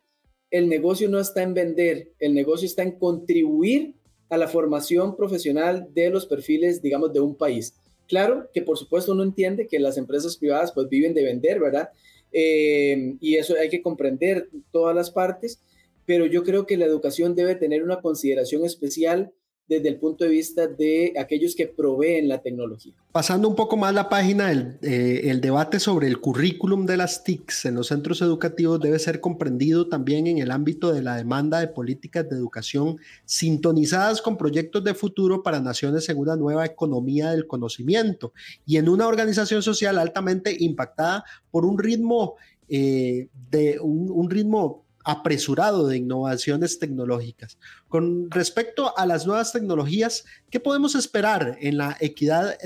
el 0.50 0.68
negocio 0.68 1.08
no 1.08 1.18
está 1.18 1.42
en 1.42 1.54
vender, 1.54 2.12
el 2.18 2.34
negocio 2.34 2.66
está 2.66 2.82
en 2.82 2.92
contribuir 2.92 3.94
a 4.28 4.36
la 4.36 4.48
formación 4.48 5.16
profesional 5.16 5.88
de 5.92 6.10
los 6.10 6.26
perfiles, 6.26 6.82
digamos, 6.82 7.12
de 7.12 7.20
un 7.20 7.36
país. 7.36 7.74
Claro 8.06 8.48
que 8.52 8.62
por 8.62 8.76
supuesto 8.76 9.12
uno 9.12 9.22
entiende 9.22 9.68
que 9.68 9.78
las 9.78 9.96
empresas 9.96 10.36
privadas 10.36 10.72
pues 10.72 10.88
viven 10.88 11.14
de 11.14 11.24
vender, 11.24 11.60
¿verdad? 11.60 11.90
Eh, 12.32 13.16
y 13.20 13.36
eso 13.36 13.54
hay 13.54 13.68
que 13.68 13.82
comprender 13.82 14.48
todas 14.72 14.94
las 14.94 15.10
partes, 15.10 15.62
pero 16.06 16.26
yo 16.26 16.42
creo 16.42 16.66
que 16.66 16.76
la 16.76 16.86
educación 16.86 17.36
debe 17.36 17.54
tener 17.54 17.84
una 17.84 18.00
consideración 18.00 18.64
especial 18.64 19.32
desde 19.70 19.88
el 19.88 19.96
punto 19.98 20.24
de 20.24 20.30
vista 20.30 20.66
de 20.66 21.14
aquellos 21.16 21.54
que 21.54 21.68
proveen 21.68 22.26
la 22.26 22.42
tecnología. 22.42 22.92
Pasando 23.12 23.48
un 23.48 23.54
poco 23.54 23.76
más 23.76 23.94
la 23.94 24.08
página, 24.08 24.50
el, 24.50 24.78
eh, 24.82 25.38
debate 25.40 25.78
sobre 25.78 26.08
el 26.08 26.18
currículum 26.18 26.86
de 26.86 26.96
las 26.96 27.22
TICs 27.22 27.66
en 27.66 27.76
los 27.76 27.86
centros 27.86 28.20
educativos 28.20 28.80
debe 28.80 28.98
ser 28.98 29.20
comprendido 29.20 29.88
también 29.88 30.26
en 30.26 30.38
el 30.38 30.50
ámbito 30.50 30.92
de 30.92 31.02
la 31.02 31.16
demanda 31.16 31.60
de 31.60 31.68
políticas 31.68 32.28
de 32.28 32.34
educación 32.34 32.98
sintonizadas 33.24 34.20
con 34.22 34.36
proyectos 34.36 34.82
de 34.82 34.92
futuro 34.92 35.44
para 35.44 35.60
naciones 35.60 36.08
en 36.08 36.18
una 36.18 36.34
nueva 36.34 36.66
economía 36.66 37.30
del 37.30 37.46
conocimiento 37.46 38.32
y 38.66 38.76
en 38.76 38.88
una 38.88 39.06
organización 39.06 39.62
social 39.62 39.98
altamente 39.98 40.56
impactada 40.58 41.24
por 41.52 41.64
un 41.64 41.78
ritmo 41.78 42.34
eh, 42.68 43.28
de 43.50 43.78
un 43.80 44.30
ritmo 44.30 44.84
apresurado 45.04 45.86
de 45.86 45.96
innovaciones 45.96 46.78
tecnológicas. 46.78 47.58
Con 47.88 48.30
respecto 48.30 48.96
a 48.96 49.06
las 49.06 49.26
nuevas 49.26 49.52
tecnologías, 49.52 50.24
¿qué 50.50 50.60
podemos 50.60 50.94
esperar 50.94 51.56
en 51.60 51.78
la 51.78 51.96
equidad 52.00 52.58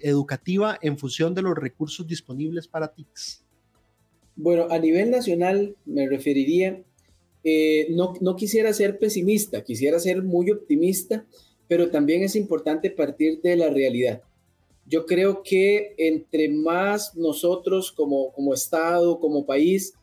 educativa 0.00 0.78
en 0.80 0.98
función 0.98 1.34
de 1.34 1.42
los 1.42 1.56
recursos 1.56 2.06
disponibles 2.06 2.68
para 2.68 2.88
TICS? 2.88 3.44
Bueno, 4.36 4.66
a 4.70 4.78
nivel 4.78 5.10
nacional 5.10 5.76
me 5.84 6.08
referiría, 6.08 6.82
eh, 7.44 7.86
no, 7.90 8.14
no 8.20 8.34
quisiera 8.34 8.72
ser 8.72 8.98
pesimista, 8.98 9.62
quisiera 9.62 10.00
ser 10.00 10.22
muy 10.22 10.50
optimista, 10.50 11.26
pero 11.68 11.90
también 11.90 12.22
es 12.22 12.34
importante 12.34 12.90
partir 12.90 13.40
de 13.42 13.56
la 13.56 13.70
realidad. 13.70 14.22
Yo 14.86 15.06
creo 15.06 15.42
que 15.42 15.94
entre 15.96 16.48
más 16.48 17.16
nosotros 17.16 17.92
como, 17.92 18.32
como 18.32 18.52
Estado, 18.52 19.18
como 19.18 19.46
país, 19.46 19.94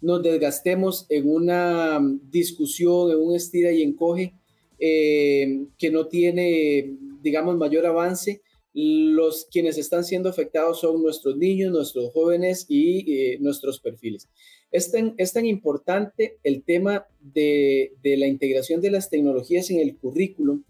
nos 0.00 0.22
desgastemos 0.22 1.06
en 1.08 1.28
una 1.28 2.00
discusión, 2.30 3.10
en 3.10 3.18
un 3.18 3.34
estira 3.34 3.72
y 3.72 3.82
encoge 3.82 4.34
eh, 4.78 5.66
que 5.76 5.90
no 5.90 6.06
tiene, 6.06 6.96
digamos, 7.22 7.56
mayor 7.56 7.86
avance. 7.86 8.42
Los 8.74 9.46
quienes 9.50 9.76
están 9.78 10.04
siendo 10.04 10.28
afectados 10.28 10.80
son 10.80 11.02
nuestros 11.02 11.36
niños, 11.36 11.72
nuestros 11.72 12.12
jóvenes 12.12 12.66
y 12.68 13.12
eh, 13.12 13.38
nuestros 13.40 13.80
perfiles. 13.80 14.28
Es 14.70 14.92
tan, 14.92 15.14
es 15.16 15.32
tan, 15.32 15.46
importante 15.46 16.38
el 16.44 16.62
tema 16.62 17.06
de, 17.20 17.92
de 18.02 18.16
la 18.18 18.26
integración 18.26 18.80
de 18.80 18.90
las 18.90 19.10
tecnologías 19.10 19.70
en 19.70 19.80
el 19.80 19.96
currículum 19.96 20.62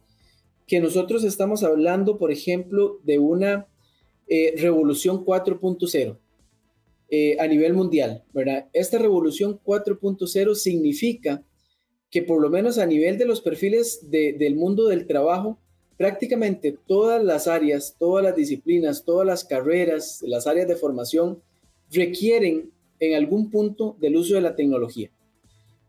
que 0.66 0.80
nosotros 0.80 1.24
estamos 1.24 1.64
hablando, 1.64 2.18
por 2.18 2.30
ejemplo, 2.30 3.00
de 3.02 3.18
una 3.18 3.66
eh, 4.28 4.54
revolución 4.56 5.24
4.0 5.24 6.18
eh, 7.10 7.36
a 7.40 7.46
nivel 7.46 7.72
mundial, 7.72 8.24
¿verdad? 8.32 8.68
Esta 8.72 8.98
revolución 8.98 9.58
4.0 9.64 10.54
significa 10.54 11.42
que 12.10 12.22
por 12.22 12.40
lo 12.40 12.50
menos 12.50 12.78
a 12.78 12.86
nivel 12.86 13.18
de 13.18 13.26
los 13.26 13.40
perfiles 13.40 14.10
del 14.10 14.56
mundo 14.56 14.88
del 14.88 15.06
trabajo, 15.06 15.58
prácticamente 15.96 16.76
todas 16.86 17.22
las 17.22 17.46
áreas, 17.46 17.96
todas 17.98 18.24
las 18.24 18.36
disciplinas, 18.36 19.04
todas 19.04 19.26
las 19.26 19.44
carreras, 19.44 20.22
las 20.22 20.46
áreas 20.46 20.68
de 20.68 20.76
formación 20.76 21.42
requieren 21.90 22.72
en 23.00 23.14
algún 23.14 23.50
punto 23.50 23.96
del 24.00 24.16
uso 24.16 24.34
de 24.34 24.40
la 24.40 24.56
tecnología. 24.56 25.10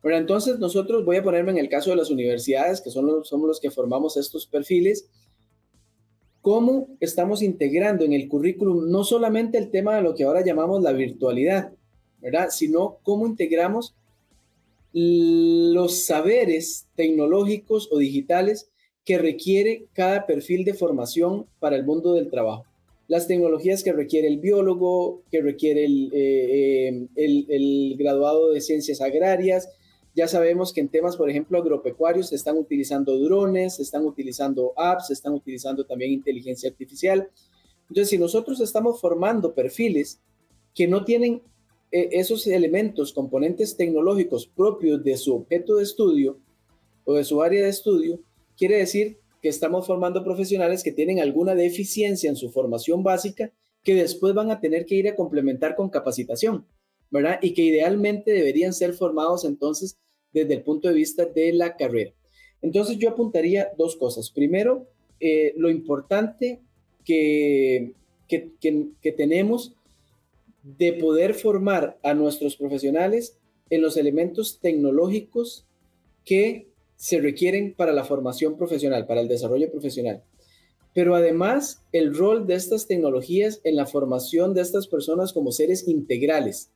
Pero 0.01 0.17
entonces 0.17 0.59
nosotros, 0.59 1.05
voy 1.05 1.17
a 1.17 1.23
ponerme 1.23 1.51
en 1.51 1.57
el 1.57 1.69
caso 1.69 1.89
de 1.89 1.97
las 1.97 2.09
universidades, 2.09 2.81
que 2.81 2.89
son 2.89 3.05
los, 3.05 3.27
somos 3.27 3.47
los 3.47 3.59
que 3.59 3.71
formamos 3.71 4.17
estos 4.17 4.47
perfiles, 4.47 5.09
cómo 6.41 6.87
estamos 6.99 7.41
integrando 7.41 8.05
en 8.05 8.13
el 8.13 8.27
currículum 8.27 8.89
no 8.89 9.03
solamente 9.03 9.57
el 9.57 9.69
tema 9.69 9.95
de 9.95 10.01
lo 10.01 10.15
que 10.15 10.23
ahora 10.23 10.43
llamamos 10.43 10.81
la 10.81 10.93
virtualidad, 10.93 11.71
¿verdad? 12.21 12.49
Sino 12.49 12.97
cómo 13.03 13.27
integramos 13.27 13.95
los 14.91 16.05
saberes 16.05 16.87
tecnológicos 16.95 17.89
o 17.91 17.99
digitales 17.99 18.69
que 19.05 19.17
requiere 19.17 19.85
cada 19.93 20.25
perfil 20.25 20.65
de 20.65 20.73
formación 20.73 21.45
para 21.59 21.75
el 21.75 21.85
mundo 21.85 22.13
del 22.13 22.29
trabajo. 22.29 22.65
Las 23.07 23.27
tecnologías 23.27 23.83
que 23.83 23.91
requiere 23.91 24.27
el 24.27 24.37
biólogo, 24.37 25.23
que 25.31 25.41
requiere 25.41 25.85
el, 25.85 26.11
eh, 26.13 27.07
eh, 27.15 27.45
el 27.47 27.95
graduado 27.97 28.51
de 28.51 28.61
ciencias 28.61 29.01
agrarias, 29.01 29.69
ya 30.19 30.27
sabemos 30.27 30.73
que 30.73 30.81
en 30.81 30.89
temas, 30.89 31.15
por 31.15 31.29
ejemplo, 31.29 31.57
agropecuarios 31.57 32.27
se 32.27 32.35
están 32.35 32.57
utilizando 32.57 33.17
drones, 33.17 33.77
se 33.77 33.83
están 33.83 34.05
utilizando 34.05 34.73
apps, 34.75 35.07
se 35.07 35.13
están 35.13 35.31
utilizando 35.31 35.85
también 35.85 36.11
inteligencia 36.11 36.69
artificial. 36.69 37.29
Entonces, 37.83 38.09
si 38.09 38.17
nosotros 38.17 38.59
estamos 38.59 38.99
formando 38.99 39.53
perfiles 39.53 40.19
que 40.75 40.89
no 40.89 41.05
tienen 41.05 41.41
eh, 41.93 42.09
esos 42.11 42.45
elementos, 42.47 43.13
componentes 43.13 43.77
tecnológicos 43.77 44.45
propios 44.45 45.01
de 45.05 45.15
su 45.15 45.33
objeto 45.33 45.77
de 45.77 45.83
estudio 45.83 46.37
o 47.05 47.13
de 47.13 47.23
su 47.23 47.41
área 47.41 47.63
de 47.63 47.69
estudio, 47.69 48.19
quiere 48.57 48.75
decir 48.75 49.19
que 49.41 49.47
estamos 49.47 49.87
formando 49.87 50.25
profesionales 50.25 50.83
que 50.83 50.91
tienen 50.91 51.21
alguna 51.21 51.55
deficiencia 51.55 52.29
en 52.29 52.35
su 52.35 52.51
formación 52.51 53.03
básica 53.03 53.53
que 53.83 53.95
después 53.95 54.33
van 54.33 54.51
a 54.51 54.59
tener 54.59 54.85
que 54.85 54.95
ir 54.95 55.07
a 55.07 55.15
complementar 55.15 55.77
con 55.77 55.89
capacitación, 55.89 56.65
¿verdad? 57.09 57.39
Y 57.41 57.53
que 57.53 57.61
idealmente 57.61 58.31
deberían 58.33 58.73
ser 58.73 58.91
formados 58.91 59.45
entonces 59.45 59.97
desde 60.33 60.55
el 60.55 60.61
punto 60.63 60.87
de 60.87 60.93
vista 60.93 61.25
de 61.25 61.53
la 61.53 61.75
carrera. 61.75 62.11
Entonces 62.61 62.97
yo 62.97 63.09
apuntaría 63.09 63.69
dos 63.77 63.95
cosas. 63.95 64.31
Primero, 64.31 64.87
eh, 65.19 65.53
lo 65.57 65.69
importante 65.69 66.59
que, 67.05 67.93
que, 68.27 68.51
que, 69.01 69.11
tenemos 69.11 69.73
de 70.63 70.93
poder 70.93 71.33
formar 71.33 71.97
a 72.03 72.13
nuestros 72.13 72.55
profesionales 72.55 73.37
en 73.69 73.81
los 73.81 73.97
elementos 73.97 74.59
tecnológicos 74.59 75.65
que 76.25 76.67
se 76.95 77.19
requieren 77.19 77.73
para 77.73 77.93
la 77.93 78.03
formación 78.03 78.57
profesional, 78.57 79.07
para 79.07 79.21
el 79.21 79.27
desarrollo 79.27 79.71
profesional. 79.71 80.21
Pero 80.93 81.15
además, 81.15 81.81
el 81.91 82.15
rol 82.15 82.45
de 82.45 82.55
estas 82.55 82.87
tecnologías 82.87 83.61
en 83.63 83.75
la 83.75 83.85
formación 83.85 84.53
de 84.53 84.61
estas 84.61 84.87
personas 84.87 85.33
como 85.33 85.51
seres 85.51 85.87
integrales, 85.87 86.71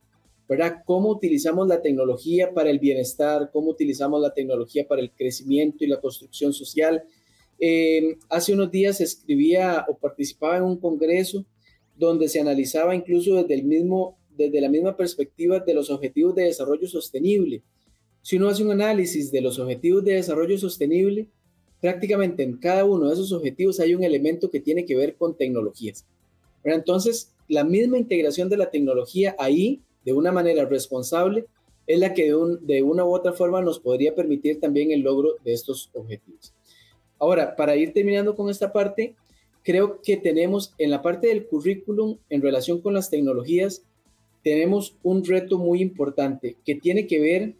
¿verdad? 0.48 0.82
Cómo 0.84 1.10
utilizamos 1.10 1.68
la 1.68 1.80
tecnología 1.80 2.52
para 2.52 2.70
el 2.70 2.78
bienestar, 2.78 3.50
cómo 3.52 3.70
utilizamos 3.70 4.20
la 4.20 4.32
tecnología 4.32 4.86
para 4.86 5.00
el 5.00 5.10
crecimiento 5.10 5.84
y 5.84 5.88
la 5.88 6.00
construcción 6.00 6.52
social. 6.52 7.02
Eh, 7.58 8.16
hace 8.28 8.52
unos 8.52 8.70
días 8.70 9.00
escribía 9.00 9.84
o 9.88 9.96
participaba 9.96 10.58
en 10.58 10.64
un 10.64 10.76
congreso 10.76 11.44
donde 11.96 12.28
se 12.28 12.40
analizaba 12.40 12.94
incluso 12.94 13.36
desde, 13.36 13.54
el 13.54 13.64
mismo, 13.64 14.18
desde 14.36 14.60
la 14.60 14.68
misma 14.68 14.96
perspectiva 14.96 15.60
de 15.60 15.74
los 15.74 15.90
objetivos 15.90 16.34
de 16.34 16.44
desarrollo 16.44 16.88
sostenible. 16.88 17.62
Si 18.20 18.36
uno 18.36 18.48
hace 18.48 18.64
un 18.64 18.72
análisis 18.72 19.30
de 19.30 19.40
los 19.40 19.58
objetivos 19.58 20.04
de 20.04 20.14
desarrollo 20.14 20.58
sostenible, 20.58 21.28
prácticamente 21.80 22.42
en 22.42 22.56
cada 22.56 22.84
uno 22.84 23.08
de 23.08 23.14
esos 23.14 23.32
objetivos 23.32 23.78
hay 23.80 23.94
un 23.94 24.02
elemento 24.02 24.50
que 24.50 24.60
tiene 24.60 24.84
que 24.84 24.96
ver 24.96 25.16
con 25.16 25.36
tecnologías. 25.36 26.06
Entonces, 26.64 27.32
la 27.48 27.62
misma 27.62 27.98
integración 27.98 28.48
de 28.48 28.56
la 28.56 28.70
tecnología 28.70 29.36
ahí 29.38 29.82
de 30.04 30.12
una 30.12 30.32
manera 30.32 30.64
responsable 30.64 31.46
es 31.86 31.98
la 31.98 32.14
que 32.14 32.32
de, 32.60 32.82
una 32.82 33.04
u 33.04 33.14
otra 33.14 33.32
forma 33.32 33.60
nos 33.60 33.78
podría 33.78 34.14
permitir 34.14 34.60
también 34.60 34.90
el 34.90 35.00
logro 35.00 35.36
de 35.44 35.52
estos 35.52 35.90
objetivos. 35.92 36.54
Ahora, 37.18 37.56
para 37.56 37.76
ir 37.76 37.92
terminando 37.92 38.34
con 38.34 38.48
esta 38.48 38.72
parte, 38.72 39.14
creo 39.62 40.00
que 40.02 40.16
tenemos 40.16 40.74
en 40.78 40.90
la 40.90 41.02
parte 41.02 41.28
del 41.28 41.46
currículum 41.46 42.18
en 42.30 42.42
relación 42.42 42.80
con 42.80 42.94
las 42.94 43.10
tecnologías, 43.10 43.82
tenemos 44.42 44.96
un 45.02 45.24
reto 45.24 45.58
muy 45.58 45.80
importante 45.80 46.56
que 46.64 46.74
tiene 46.74 47.06
que 47.06 47.20
ver 47.20 47.54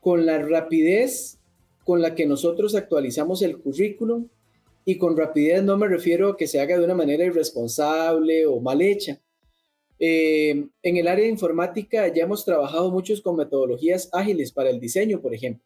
con 0.00 0.24
la 0.24 0.38
rapidez 0.38 1.38
con 1.84 2.00
la 2.00 2.14
que 2.14 2.26
nosotros 2.26 2.74
actualizamos 2.74 3.42
el 3.42 3.58
currículum 3.58 4.28
Y 4.84 4.96
con 4.96 5.16
rapidez 5.16 5.62
no 5.62 5.76
me 5.76 5.88
refiero 5.88 6.28
a 6.28 6.36
que 6.36 6.46
se 6.46 6.60
haga 6.60 6.78
de 6.78 6.84
una 6.84 6.94
manera 6.94 7.24
irresponsable 7.24 8.46
o 8.46 8.60
mal 8.60 8.80
hecha. 8.80 9.20
Eh, 10.02 10.66
en 10.82 10.96
el 10.96 11.06
área 11.06 11.26
de 11.26 11.30
informática 11.30 12.08
ya 12.08 12.24
hemos 12.24 12.46
trabajado 12.46 12.90
muchos 12.90 13.20
con 13.20 13.36
metodologías 13.36 14.08
ágiles 14.12 14.50
para 14.50 14.70
el 14.70 14.80
diseño, 14.80 15.20
por 15.20 15.34
ejemplo. 15.34 15.62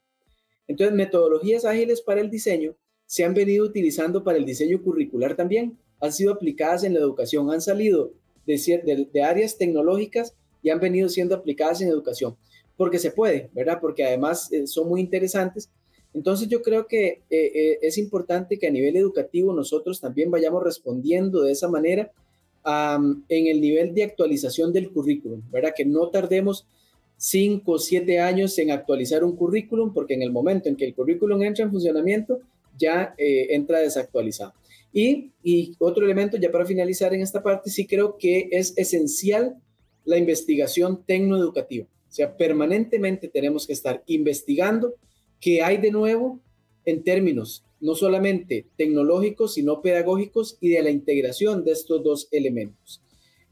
Entonces, 0.66 0.96
metodologías 0.96 1.64
ágiles 1.64 2.00
para 2.00 2.20
el 2.20 2.30
diseño 2.30 2.74
se 3.06 3.22
han 3.24 3.32
venido 3.32 3.64
utilizando 3.64 4.24
para 4.24 4.36
el 4.36 4.44
diseño 4.44 4.82
curricular 4.82 5.36
también, 5.36 5.78
han 6.00 6.12
sido 6.12 6.32
aplicadas 6.32 6.82
en 6.82 6.94
la 6.94 7.00
educación, 7.00 7.50
han 7.52 7.60
salido 7.60 8.12
de, 8.44 9.22
áreas 9.22 9.56
tecnológicas 9.56 10.34
y 10.62 10.70
han 10.70 10.80
venido 10.80 11.08
siendo 11.08 11.36
aplicadas 11.36 11.80
en 11.80 11.88
educación, 11.88 12.36
porque 12.76 12.98
se 12.98 13.12
puede, 13.12 13.50
¿verdad? 13.52 13.78
Porque 13.80 14.04
además 14.04 14.52
eh, 14.52 14.66
son 14.66 14.88
muy 14.88 15.00
interesantes. 15.00 15.70
Entonces 16.12 16.48
yo 16.48 16.62
creo 16.62 16.88
que 16.88 17.22
eh, 17.30 17.78
es 17.82 17.98
importante 17.98 18.58
que 18.58 18.66
a 18.66 18.70
nivel 18.70 18.96
educativo 18.96 19.52
nosotros 19.52 20.00
también 20.00 20.30
vayamos 20.30 20.62
respondiendo 20.62 21.42
de 21.42 21.52
esa 21.52 21.68
manera 21.68 22.10
en 22.66 23.46
el 23.46 23.60
nivel 23.60 23.94
de 23.94 24.04
actualización 24.04 24.72
del 24.72 24.90
currículum, 24.90 25.42
¿verdad? 25.50 25.74
Que 25.76 25.84
no 25.84 26.08
tardemos 26.08 26.66
cinco 27.16 27.72
o 27.72 27.78
siete 27.78 28.20
años 28.20 28.58
en 28.58 28.70
actualizar 28.70 29.22
un 29.22 29.36
currículum, 29.36 29.92
porque 29.92 30.14
en 30.14 30.22
el 30.22 30.32
momento 30.32 30.68
en 30.68 30.76
que 30.76 30.86
el 30.86 30.94
currículum 30.94 31.42
entra 31.42 31.64
en 31.64 31.70
funcionamiento, 31.70 32.40
ya 32.78 33.14
entra 33.18 33.80
desactualizado. 33.80 34.54
Y, 34.92 35.32
y, 35.42 35.74
otro 35.78 36.04
elemento, 36.04 36.36
ya 36.36 36.50
para 36.50 36.64
finalizar 36.64 37.12
en 37.12 37.20
esta 37.20 37.42
parte, 37.42 37.68
sí 37.68 37.86
creo 37.86 38.16
que 38.16 38.48
es 38.50 38.72
esencial 38.76 39.56
la 40.04 40.16
investigación 40.16 41.02
tecnoeducativa. 41.04 41.86
O 41.86 42.12
sea, 42.14 42.36
permanentemente 42.36 43.28
tenemos 43.28 43.66
que 43.66 43.72
estar 43.72 44.02
investigando 44.06 44.94
qué 45.40 45.62
hay 45.62 45.78
de 45.78 45.90
nuevo 45.90 46.38
en 46.84 47.02
términos 47.02 47.64
no 47.84 47.94
solamente 47.94 48.66
tecnológicos, 48.78 49.52
sino 49.54 49.82
pedagógicos 49.82 50.56
y 50.58 50.70
de 50.70 50.82
la 50.82 50.90
integración 50.90 51.64
de 51.64 51.72
estos 51.72 52.02
dos 52.02 52.28
elementos. 52.30 53.02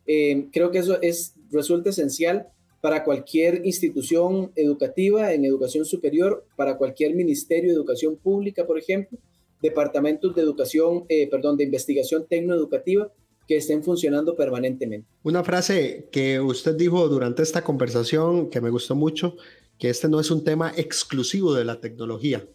Eh, 0.06 0.46
creo 0.50 0.70
que 0.70 0.78
eso 0.78 1.00
es, 1.02 1.34
resulta 1.50 1.90
esencial 1.90 2.48
para 2.80 3.04
cualquier 3.04 3.60
institución 3.66 4.50
educativa 4.56 5.34
en 5.34 5.44
educación 5.44 5.84
superior, 5.84 6.46
para 6.56 6.78
cualquier 6.78 7.14
ministerio 7.14 7.70
de 7.70 7.76
educación 7.76 8.16
pública, 8.16 8.66
por 8.66 8.78
ejemplo, 8.78 9.18
departamentos 9.60 10.34
de 10.34 10.40
educación, 10.40 11.04
eh, 11.10 11.28
perdón, 11.28 11.58
de 11.58 11.64
investigación 11.64 12.24
tecnoeducativa 12.26 13.12
que 13.46 13.58
estén 13.58 13.84
funcionando 13.84 14.34
permanentemente. 14.34 15.06
Una 15.24 15.44
frase 15.44 16.08
que 16.10 16.40
usted 16.40 16.74
dijo 16.74 17.06
durante 17.06 17.42
esta 17.42 17.62
conversación 17.62 18.48
que 18.48 18.62
me 18.62 18.70
gustó 18.70 18.94
mucho, 18.94 19.36
que 19.78 19.90
este 19.90 20.08
no 20.08 20.20
es 20.20 20.30
un 20.30 20.42
tema 20.42 20.72
exclusivo 20.74 21.52
de 21.52 21.66
la 21.66 21.80
tecnología. 21.80 22.48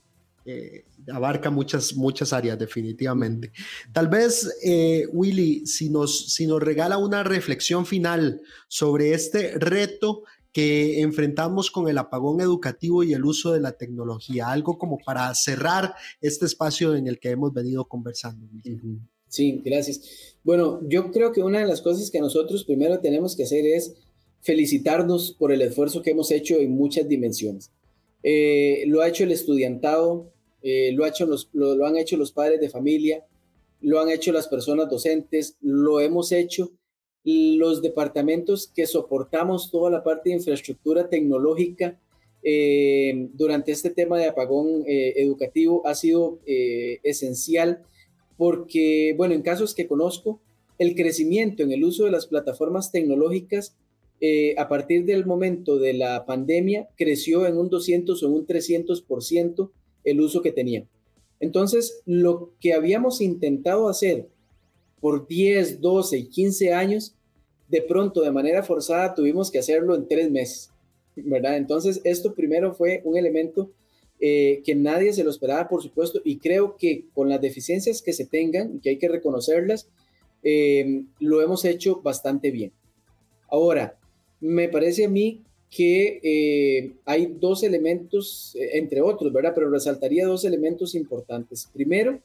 Eh, 0.49 0.85
abarca 1.11 1.49
muchas, 1.49 1.93
muchas 1.93 2.31
áreas 2.31 2.57
definitivamente. 2.57 3.51
Tal 3.91 4.07
vez, 4.07 4.49
eh, 4.63 5.05
Willy, 5.11 5.65
si 5.65 5.89
nos, 5.89 6.31
si 6.33 6.47
nos 6.47 6.63
regala 6.63 6.97
una 6.97 7.21
reflexión 7.21 7.85
final 7.85 8.39
sobre 8.69 9.13
este 9.13 9.59
reto 9.59 10.23
que 10.53 11.01
enfrentamos 11.01 11.69
con 11.69 11.89
el 11.89 11.97
apagón 11.97 12.39
educativo 12.39 13.03
y 13.03 13.11
el 13.11 13.25
uso 13.25 13.51
de 13.51 13.59
la 13.59 13.73
tecnología, 13.73 14.47
algo 14.47 14.77
como 14.77 14.97
para 15.05 15.35
cerrar 15.35 15.95
este 16.21 16.45
espacio 16.45 16.95
en 16.95 17.07
el 17.07 17.19
que 17.19 17.31
hemos 17.31 17.53
venido 17.53 17.83
conversando. 17.83 18.47
Sí, 19.27 19.61
gracias. 19.65 20.37
Bueno, 20.45 20.79
yo 20.87 21.11
creo 21.11 21.33
que 21.33 21.43
una 21.43 21.59
de 21.59 21.67
las 21.67 21.81
cosas 21.81 22.09
que 22.09 22.21
nosotros 22.21 22.63
primero 22.63 23.01
tenemos 23.01 23.35
que 23.35 23.43
hacer 23.43 23.65
es 23.65 23.95
felicitarnos 24.39 25.33
por 25.33 25.51
el 25.51 25.61
esfuerzo 25.61 26.01
que 26.01 26.11
hemos 26.11 26.31
hecho 26.31 26.55
en 26.55 26.71
muchas 26.71 27.05
dimensiones. 27.09 27.69
Eh, 28.23 28.85
lo 28.87 29.01
ha 29.01 29.09
hecho 29.09 29.25
el 29.25 29.31
estudiantado, 29.31 30.31
eh, 30.61 30.91
lo, 30.93 31.03
ha 31.03 31.09
hecho 31.09 31.25
los, 31.25 31.49
lo, 31.53 31.85
han 31.85 31.97
hecho 31.97 32.17
los 32.17 32.31
padres 32.31 32.59
de 32.59 32.69
familia, 32.69 33.25
lo 33.81 33.99
han 33.99 34.09
hecho 34.09 34.31
las 34.31 34.47
personas 34.47 34.89
docentes, 34.89 35.57
lo 35.61 35.99
hemos 35.99 36.31
hecho 36.31 36.71
los 37.23 37.81
departamentos 37.81 38.71
que 38.73 38.87
soportamos 38.87 39.69
toda 39.69 39.91
la 39.91 40.03
parte 40.03 40.29
de 40.29 40.37
infraestructura 40.37 41.09
tecnológica 41.09 41.99
eh, 42.41 43.27
durante 43.33 43.73
este 43.73 43.89
tema 43.89 44.17
de 44.17 44.27
apagón 44.27 44.85
educativo 44.87 45.85
ha 45.85 45.93
sido 45.93 46.39
esencial 46.45 47.83
porque, 48.37 49.13
bueno, 49.17 49.33
en 49.33 49.41
casos 49.41 49.75
que 49.75 49.87
conozco, 49.87 50.39
el 50.77 50.95
crecimiento 50.95 51.63
en 51.63 51.71
el 51.71 51.83
uso 51.83 52.05
de 52.05 52.11
las 52.11 52.27
plataformas 52.27 52.91
tecnológicas 52.91 53.75
eh, 54.19 54.55
a 54.57 54.67
partir 54.67 55.05
del 55.05 55.25
momento 55.25 55.77
de 55.77 55.93
la 55.93 56.25
pandemia 56.25 56.87
creció 56.97 57.45
en 57.45 57.57
un 57.57 57.69
200 57.69 58.21
o 58.23 58.29
un 58.29 58.47
300% 58.47 59.69
el 60.07 60.21
uso 60.21 60.41
que 60.41 60.51
tenía. 60.51 60.85
Entonces, 61.39 62.01
lo 62.05 62.53
que 62.59 62.73
habíamos 62.73 63.21
intentado 63.21 63.89
hacer 63.89 64.29
por 65.01 65.27
10, 65.27 65.81
12 65.81 66.17
y 66.17 66.27
15 66.29 66.73
años, 66.73 67.15
de 67.67 67.81
pronto, 67.81 68.21
de 68.21 68.31
manera 68.31 68.63
forzada, 68.63 69.13
tuvimos 69.13 69.51
que 69.51 69.59
hacerlo 69.59 69.95
en 69.95 70.07
tres 70.07 70.31
meses, 70.31 70.71
¿verdad? 71.15 71.57
Entonces, 71.57 72.01
esto 72.05 72.33
primero 72.33 72.73
fue 72.73 73.01
un 73.03 73.17
elemento 73.17 73.69
eh, 74.19 74.61
que 74.65 74.73
nadie 74.73 75.11
se 75.11 75.23
lo 75.23 75.29
esperaba, 75.29 75.67
por 75.67 75.83
supuesto, 75.83 76.21
y 76.23 76.37
creo 76.37 76.77
que 76.77 77.05
con 77.13 77.27
las 77.27 77.41
deficiencias 77.41 78.01
que 78.01 78.13
se 78.13 78.25
tengan, 78.25 78.79
que 78.79 78.91
hay 78.91 78.97
que 78.97 79.09
reconocerlas, 79.09 79.89
eh, 80.41 81.03
lo 81.19 81.41
hemos 81.41 81.65
hecho 81.65 82.01
bastante 82.01 82.49
bien. 82.49 82.71
Ahora, 83.49 83.99
me 84.39 84.69
parece 84.69 85.05
a 85.05 85.09
mí 85.09 85.43
que 85.69 86.19
eh, 86.23 86.93
hay 87.05 87.35
dos 87.39 87.63
elementos, 87.63 88.55
entre 88.73 89.01
otros, 89.01 89.33
¿verdad? 89.33 89.53
Pero 89.53 89.69
resaltaría 89.69 90.25
dos 90.25 90.45
elementos 90.45 90.95
importantes. 90.95 91.69
Primero, 91.73 92.21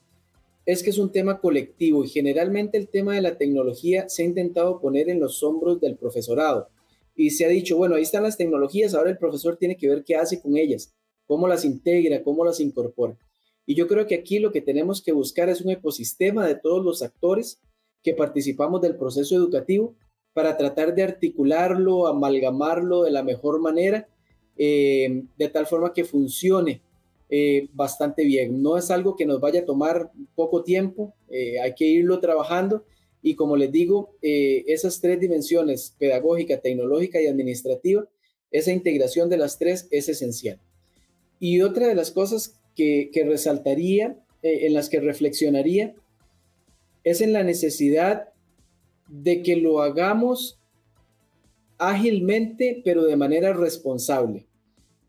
es 0.65 0.83
que 0.83 0.91
es 0.91 0.99
un 0.99 1.11
tema 1.11 1.41
colectivo 1.41 2.05
y 2.05 2.09
generalmente 2.09 2.79
el 2.79 2.89
tema 2.89 3.15
de 3.15 3.23
la 3.23 3.37
tecnología 3.37 4.09
se 4.09 4.23
ha 4.23 4.27
intentado 4.27 4.81
poner 4.81 5.09
en 5.09 5.19
los 5.19 5.43
hombros 5.43 5.81
del 5.81 5.97
profesorado 5.97 6.69
y 7.17 7.31
se 7.31 7.45
ha 7.45 7.49
dicho, 7.49 7.77
bueno, 7.77 7.97
ahí 7.97 8.03
están 8.03 8.23
las 8.23 8.37
tecnologías, 8.37 8.95
ahora 8.95 9.11
el 9.11 9.19
profesor 9.19 9.57
tiene 9.57 9.77
que 9.77 9.89
ver 9.89 10.05
qué 10.05 10.15
hace 10.15 10.41
con 10.41 10.57
ellas 10.57 10.95
cómo 11.33 11.49
las 11.49 11.65
integra, 11.65 12.23
cómo 12.23 12.45
las 12.45 12.61
incorpora. 12.61 13.17
Y 13.65 13.75
yo 13.75 13.87
creo 13.89 14.07
que 14.07 14.17
aquí 14.17 14.39
lo 14.39 14.53
que 14.53 14.61
tenemos 14.61 15.01
que 15.01 15.13
buscar 15.13 15.49
es 15.49 15.63
un 15.63 15.71
ecosistema 15.71 16.47
de 16.47 16.57
todos 16.57 16.85
los 16.85 17.03
actores 17.03 17.59
que 18.03 18.13
participamos 18.13 18.83
del 18.83 18.97
proceso 18.97 19.35
educativo 19.35 19.95
para 20.33 20.57
tratar 20.57 20.95
de 20.95 21.03
articularlo, 21.03 22.07
amalgamarlo 22.07 23.03
de 23.03 23.11
la 23.11 23.23
mejor 23.23 23.61
manera, 23.61 24.09
eh, 24.57 25.25
de 25.39 25.49
tal 25.49 25.67
forma 25.67 25.93
que 25.93 26.05
funcione 26.05 26.81
eh, 27.29 27.69
bastante 27.73 28.25
bien. 28.25 28.63
No 28.63 28.77
es 28.77 28.91
algo 28.91 29.17
que 29.17 29.27
nos 29.27 29.41
vaya 29.41 29.61
a 29.61 29.67
tomar 29.67 30.11
poco 30.35 30.63
tiempo, 30.63 31.15
eh, 31.29 31.61
hay 31.61 31.75
que 31.75 31.87
irlo 31.87 32.21
trabajando 32.21 32.85
y 33.23 33.37
como 33.37 33.57
les 33.57 33.71
digo, 33.71 34.17
esas 34.21 35.01
tres 35.01 35.21
dimensiones, 35.21 35.95
pedagógica, 35.97 36.61
tecnológica 36.61 37.23
y 37.23 37.29
administrativa, 37.29 38.09
esa 38.53 38.73
integración 38.73 39.29
de 39.31 39.37
las 39.37 39.59
tres 39.59 39.87
es 39.93 40.09
esencial. 40.09 40.59
Y 41.39 41.63
otra 41.63 41.89
de 41.89 41.95
las 41.95 42.11
cosas 42.11 42.61
que, 42.77 43.11
resaltaría, 43.27 44.17
eh, 44.43 44.67
en 44.67 44.75
las 44.75 44.89
que 44.89 45.01
reflexionaría, 45.01 45.95
es 47.05 47.21
en 47.21 47.33
la 47.33 47.43
necesidad 47.43 48.29
de 49.13 49.43
que 49.43 49.57
lo 49.57 49.83
hagamos 49.83 50.59
ágilmente, 51.77 52.81
pero 52.85 53.05
de 53.05 53.17
manera 53.17 53.53
responsable. 53.53 54.47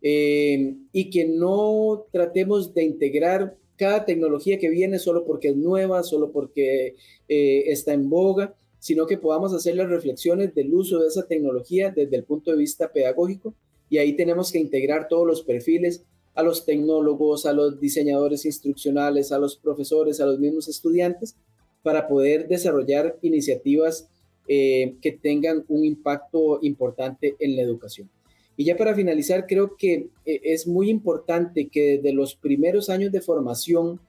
Eh, 0.01 0.75
y 0.91 1.09
que 1.09 1.25
no 1.25 2.05
tratemos 2.11 2.73
de 2.73 2.83
integrar 2.83 3.55
cada 3.77 4.03
tecnología 4.05 4.59
que 4.59 4.69
viene 4.69 4.99
solo 4.99 5.25
porque 5.25 5.49
es 5.49 5.55
nueva, 5.55 6.03
solo 6.03 6.31
porque 6.31 6.95
eh, 7.29 7.63
está 7.67 7.93
en 7.93 8.09
boga, 8.09 8.53
sino 8.79 9.07
que 9.07 9.17
podamos 9.17 9.53
hacer 9.53 9.77
las 9.77 9.89
reflexiones 9.89 10.53
del 10.53 10.73
uso 10.73 10.99
de 10.99 11.07
esa 11.07 11.25
tecnología 11.25 11.91
desde 11.95 12.17
el 12.17 12.25
punto 12.25 12.51
de 12.51 12.57
vista 12.57 12.91
pedagógico 12.91 13.53
y 13.89 13.99
ahí 13.99 14.13
tenemos 14.17 14.51
que 14.51 14.59
integrar 14.59 15.07
todos 15.07 15.25
los 15.25 15.43
perfiles 15.43 16.03
a 16.35 16.43
los 16.43 16.65
tecnólogos, 16.65 17.45
a 17.45 17.53
los 17.53 17.79
diseñadores 17.79 18.45
instruccionales, 18.45 19.31
a 19.31 19.37
los 19.37 19.55
profesores, 19.55 20.19
a 20.19 20.25
los 20.25 20.39
mismos 20.39 20.67
estudiantes, 20.67 21.37
para 21.83 22.07
poder 22.07 22.47
desarrollar 22.47 23.17
iniciativas 23.21 24.09
eh, 24.47 24.95
que 25.01 25.11
tengan 25.11 25.63
un 25.67 25.85
impacto 25.85 26.59
importante 26.61 27.35
en 27.39 27.55
la 27.55 27.61
educación. 27.61 28.09
Y 28.55 28.65
ya 28.65 28.77
para 28.77 28.95
finalizar, 28.95 29.47
creo 29.47 29.75
que 29.77 30.09
eh, 30.25 30.41
es 30.43 30.67
muy 30.67 30.89
importante 30.89 31.67
que 31.69 31.97
desde 31.97 32.13
los 32.13 32.35
primeros 32.35 32.89
años 32.89 33.11
de 33.11 33.21
formación, 33.21 33.99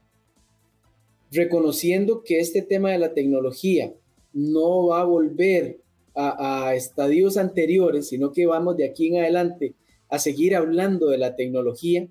reconociendo 1.31 2.23
que 2.23 2.39
este 2.39 2.61
tema 2.61 2.91
de 2.91 2.99
la 2.99 3.13
tecnología 3.13 3.93
no 4.33 4.87
va 4.87 5.01
a 5.01 5.05
volver 5.05 5.79
a, 6.13 6.73
estadios 6.75 7.35
anteriores, 7.35 8.07
sino 8.07 8.31
que 8.31 8.45
vamos 8.45 8.77
de 8.77 8.85
aquí 8.85 9.07
en 9.07 9.17
adelante 9.17 9.75
a 10.07 10.17
seguir 10.19 10.55
hablando 10.55 11.07
de 11.09 11.17
la 11.17 11.35
tecnología, 11.35 12.07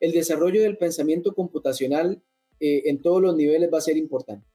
el 0.00 0.12
desarrollo 0.12 0.62
del 0.62 0.76
pensamiento 0.76 1.34
computacional 1.34 2.20
eh, 2.58 2.82
en 2.86 3.00
todos 3.00 3.22
los 3.22 3.36
niveles 3.36 3.70
va 3.72 3.78
a 3.78 3.82
ser 3.82 3.96
importante. 3.96 4.53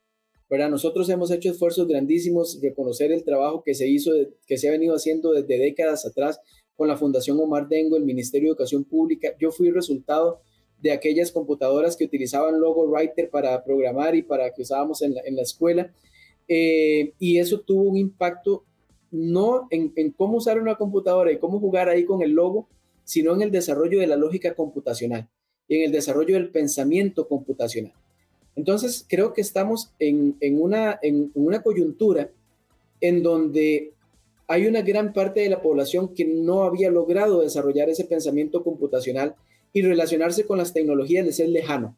Para 0.50 0.68
nosotros 0.68 1.08
hemos 1.10 1.30
hecho 1.30 1.52
esfuerzos 1.52 1.88
grandísimos, 1.88 2.60
reconocer 2.60 3.12
el 3.12 3.24
trabajo 3.24 3.62
que 3.64 3.76
se 3.76 3.88
hizo, 3.88 4.12
que 4.48 4.58
se 4.58 4.68
ha 4.68 4.72
venido 4.72 4.96
haciendo 4.96 5.32
desde 5.32 5.60
décadas 5.60 6.08
atrás 6.08 6.42
con 6.76 6.88
la 6.88 6.98
Fundación 6.98 7.40
Omar 7.40 7.68
Dengo, 7.68 7.96
el 7.96 8.04
Ministerio 8.04 8.48
de 8.48 8.52
Educación 8.54 8.84
Pública. 8.84 9.36
Yo 9.40 9.52
fui 9.52 9.70
resultado 9.70 10.42
de 10.82 10.92
aquellas 10.92 11.32
computadoras 11.32 11.96
que 11.96 12.06
utilizaban 12.06 12.60
Logo 12.60 12.88
Writer 12.88 13.30
para 13.30 13.64
programar 13.64 14.16
y 14.16 14.24
para 14.24 14.52
que 14.52 14.64
usábamos 14.64 15.04
en 15.04 15.14
la, 15.14 15.42
escuela. 15.42 15.94
Eh, 16.48 17.14
y 17.20 17.38
eso 17.38 17.60
tuvo 17.60 17.84
un 17.84 17.98
impacto 17.98 18.64
no 19.12 19.68
en, 19.70 19.92
cómo 20.14 20.38
usar 20.38 20.60
una 20.60 20.76
computadora 20.76 21.32
y 21.32 21.38
cómo 21.38 21.60
jugar 21.60 21.90
ahí 21.90 22.06
con 22.06 22.24
el 22.24 22.32
logo, 22.32 22.70
sino 23.04 23.36
en 23.36 23.44
el 23.44 23.52
desarrollo 23.52 24.00
de 24.00 24.08
la 24.08 24.16
lógica 24.16 24.56
computacional 24.56 25.30
y 25.68 25.78
en 25.78 25.84
el 25.84 25.92
desarrollo 25.92 26.36
del 26.36 26.50
pensamiento 26.50 27.28
computacional. 27.28 27.94
Entonces, 28.60 29.06
creo 29.08 29.32
que 29.32 29.40
estamos 29.40 29.94
en, 30.00 30.36
una, 30.60 31.00
coyuntura 31.64 32.30
en 33.00 33.24
donde 33.24 33.94
hay 34.50 34.68
una 34.68 34.82
gran 34.82 35.14
parte 35.14 35.40
de 35.40 35.50
la 35.50 35.62
población 35.62 36.14
que 36.14 36.26
no 36.26 36.64
había 36.64 36.92
logrado 36.92 37.40
desarrollar 37.40 37.88
ese 37.88 38.04
pensamiento 38.04 38.62
computacional 38.62 39.34
y 39.72 39.82
relacionarse 39.82 40.44
con 40.44 40.58
las 40.58 40.74
tecnologías 40.74 41.26
les 41.26 41.40
es 41.40 41.48
lejano. 41.48 41.96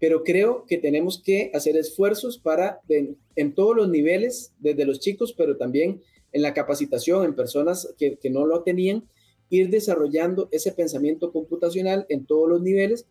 Pero 0.00 0.24
creo 0.24 0.64
que 0.66 0.76
tenemos 0.76 1.22
que 1.22 1.52
hacer 1.54 1.76
esfuerzos 1.76 2.36
para, 2.36 2.80
en 2.88 3.54
todos 3.54 3.76
los 3.76 3.88
niveles, 3.88 4.54
desde 4.58 4.86
los 4.86 4.98
chicos, 4.98 5.34
pero 5.38 5.56
también 5.56 6.02
en 6.32 6.42
la 6.42 6.52
capacitación 6.52 7.24
en 7.24 7.36
personas 7.36 7.94
que 7.96 8.28
no 8.28 8.44
lo 8.44 8.64
tenían, 8.64 9.04
ir 9.50 9.70
desarrollando 9.70 10.48
ese 10.50 10.72
pensamiento 10.72 11.30
computacional 11.30 12.06
en 12.08 12.26
todos 12.26 12.48
los 12.48 12.60
niveles 12.60 13.06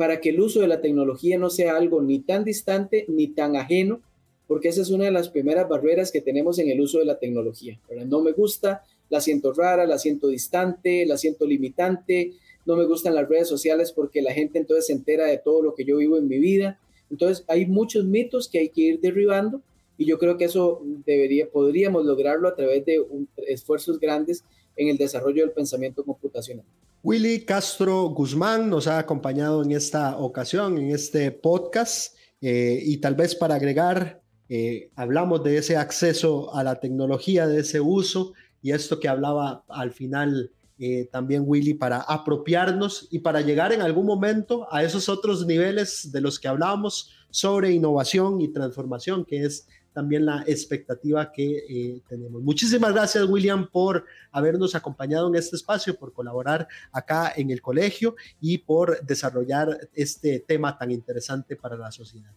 para 0.00 0.22
que 0.22 0.30
el 0.30 0.40
uso 0.40 0.62
de 0.62 0.66
la 0.66 0.80
tecnología 0.80 1.36
no 1.36 1.50
sea 1.50 1.76
algo 1.76 2.00
ni 2.00 2.20
tan 2.20 2.42
distante 2.42 3.04
ni 3.06 3.26
tan 3.26 3.54
ajeno, 3.54 4.00
porque 4.46 4.68
esa 4.68 4.80
es 4.80 4.88
una 4.88 5.04
de 5.04 5.10
las 5.10 5.28
primeras 5.28 5.68
barreras 5.68 6.10
que 6.10 6.22
tenemos 6.22 6.58
en 6.58 6.70
el 6.70 6.80
uso 6.80 7.00
de 7.00 7.04
la 7.04 7.18
tecnología. 7.18 7.78
No 8.06 8.22
me 8.22 8.32
gusta, 8.32 8.82
la 9.10 9.20
siento 9.20 9.52
rara, 9.52 9.84
la 9.84 9.98
siento 9.98 10.28
distante, 10.28 11.04
la 11.04 11.18
siento 11.18 11.44
limitante, 11.44 12.32
no 12.64 12.76
me 12.76 12.86
gustan 12.86 13.14
las 13.14 13.28
redes 13.28 13.46
sociales 13.46 13.92
porque 13.92 14.22
la 14.22 14.32
gente 14.32 14.58
entonces 14.58 14.86
se 14.86 14.94
entera 14.94 15.26
de 15.26 15.36
todo 15.36 15.60
lo 15.60 15.74
que 15.74 15.84
yo 15.84 15.98
vivo 15.98 16.16
en 16.16 16.28
mi 16.28 16.38
vida. 16.38 16.80
Entonces 17.10 17.44
hay 17.46 17.66
muchos 17.66 18.06
mitos 18.06 18.48
que 18.48 18.58
hay 18.58 18.70
que 18.70 18.80
ir 18.80 19.00
derribando 19.00 19.60
y 19.98 20.06
yo 20.06 20.18
creo 20.18 20.38
que 20.38 20.46
eso 20.46 20.80
debería, 21.04 21.46
podríamos 21.50 22.06
lograrlo 22.06 22.48
a 22.48 22.54
través 22.54 22.86
de 22.86 23.04
esfuerzos 23.48 24.00
grandes 24.00 24.44
en 24.76 24.88
el 24.88 24.96
desarrollo 24.96 25.42
del 25.42 25.52
pensamiento 25.52 26.02
computacional. 26.04 26.64
Willy 27.02 27.46
Castro 27.46 28.10
Guzmán 28.10 28.68
nos 28.68 28.86
ha 28.86 28.98
acompañado 28.98 29.62
en 29.62 29.72
esta 29.72 30.18
ocasión, 30.18 30.76
en 30.76 30.90
este 30.90 31.30
podcast, 31.30 32.14
eh, 32.42 32.78
y 32.84 32.98
tal 32.98 33.14
vez 33.14 33.34
para 33.34 33.54
agregar, 33.54 34.20
eh, 34.50 34.90
hablamos 34.96 35.42
de 35.42 35.56
ese 35.56 35.78
acceso 35.78 36.54
a 36.54 36.62
la 36.62 36.78
tecnología, 36.78 37.46
de 37.46 37.60
ese 37.60 37.80
uso, 37.80 38.34
y 38.60 38.72
esto 38.72 39.00
que 39.00 39.08
hablaba 39.08 39.64
al 39.68 39.92
final 39.92 40.50
eh, 40.78 41.08
también 41.10 41.44
Willy, 41.46 41.72
para 41.72 42.02
apropiarnos 42.02 43.08
y 43.10 43.20
para 43.20 43.40
llegar 43.40 43.72
en 43.72 43.80
algún 43.80 44.04
momento 44.04 44.66
a 44.70 44.82
esos 44.82 45.08
otros 45.08 45.46
niveles 45.46 46.12
de 46.12 46.20
los 46.20 46.38
que 46.38 46.48
hablábamos 46.48 47.10
sobre 47.30 47.72
innovación 47.72 48.42
y 48.42 48.48
transformación, 48.48 49.24
que 49.24 49.44
es 49.44 49.66
también 49.92 50.26
la 50.26 50.44
expectativa 50.46 51.32
que 51.32 51.58
eh, 51.68 52.00
tenemos. 52.08 52.42
Muchísimas 52.42 52.92
gracias, 52.92 53.24
William, 53.24 53.68
por 53.70 54.04
habernos 54.30 54.74
acompañado 54.74 55.28
en 55.28 55.34
este 55.34 55.56
espacio, 55.56 55.98
por 55.98 56.12
colaborar 56.12 56.68
acá 56.92 57.32
en 57.36 57.50
el 57.50 57.60
colegio 57.60 58.14
y 58.40 58.58
por 58.58 59.04
desarrollar 59.04 59.88
este 59.94 60.40
tema 60.40 60.76
tan 60.78 60.90
interesante 60.90 61.56
para 61.56 61.76
la 61.76 61.90
sociedad. 61.90 62.32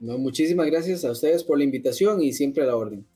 No, 0.00 0.18
muchísimas 0.18 0.66
gracias 0.66 1.04
a 1.04 1.10
ustedes 1.10 1.42
por 1.44 1.58
la 1.58 1.64
invitación 1.64 2.22
y 2.22 2.32
siempre 2.32 2.62
a 2.62 2.66
la 2.66 2.76
orden. 2.76 3.06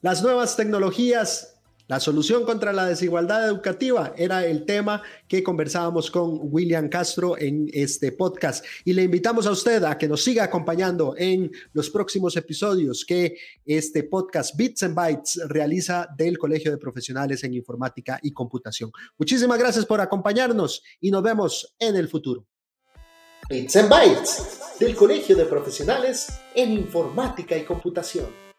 Las 0.00 0.22
nuevas 0.22 0.56
tecnologías 0.56 1.59
la 1.90 1.98
solución 1.98 2.44
contra 2.44 2.72
la 2.72 2.86
desigualdad 2.86 3.48
educativa 3.48 4.14
era 4.16 4.46
el 4.46 4.64
tema 4.64 5.02
que 5.26 5.42
conversábamos 5.42 6.08
con 6.08 6.38
William 6.40 6.88
Castro 6.88 7.36
en 7.36 7.68
este 7.72 8.12
podcast 8.12 8.64
y 8.84 8.92
le 8.92 9.02
invitamos 9.02 9.44
a 9.48 9.50
usted 9.50 9.82
a 9.82 9.98
que 9.98 10.06
nos 10.06 10.22
siga 10.22 10.44
acompañando 10.44 11.16
en 11.18 11.50
los 11.72 11.90
próximos 11.90 12.36
episodios 12.36 13.04
que 13.04 13.36
este 13.66 14.04
podcast 14.04 14.56
Bits 14.56 14.84
and 14.84 14.94
Bytes 14.94 15.40
realiza 15.48 16.06
del 16.16 16.38
Colegio 16.38 16.70
de 16.70 16.78
Profesionales 16.78 17.42
en 17.42 17.54
Informática 17.54 18.20
y 18.22 18.30
Computación. 18.30 18.92
Muchísimas 19.18 19.58
gracias 19.58 19.84
por 19.84 20.00
acompañarnos 20.00 20.84
y 21.00 21.10
nos 21.10 21.24
vemos 21.24 21.74
en 21.76 21.96
el 21.96 22.08
futuro. 22.08 22.46
Bits 23.48 23.74
and 23.74 23.88
Bytes 23.88 24.60
del 24.78 24.94
Colegio 24.94 25.34
de 25.34 25.44
Profesionales 25.44 26.28
en 26.54 26.70
Informática 26.70 27.58
y 27.58 27.64
Computación. 27.64 28.49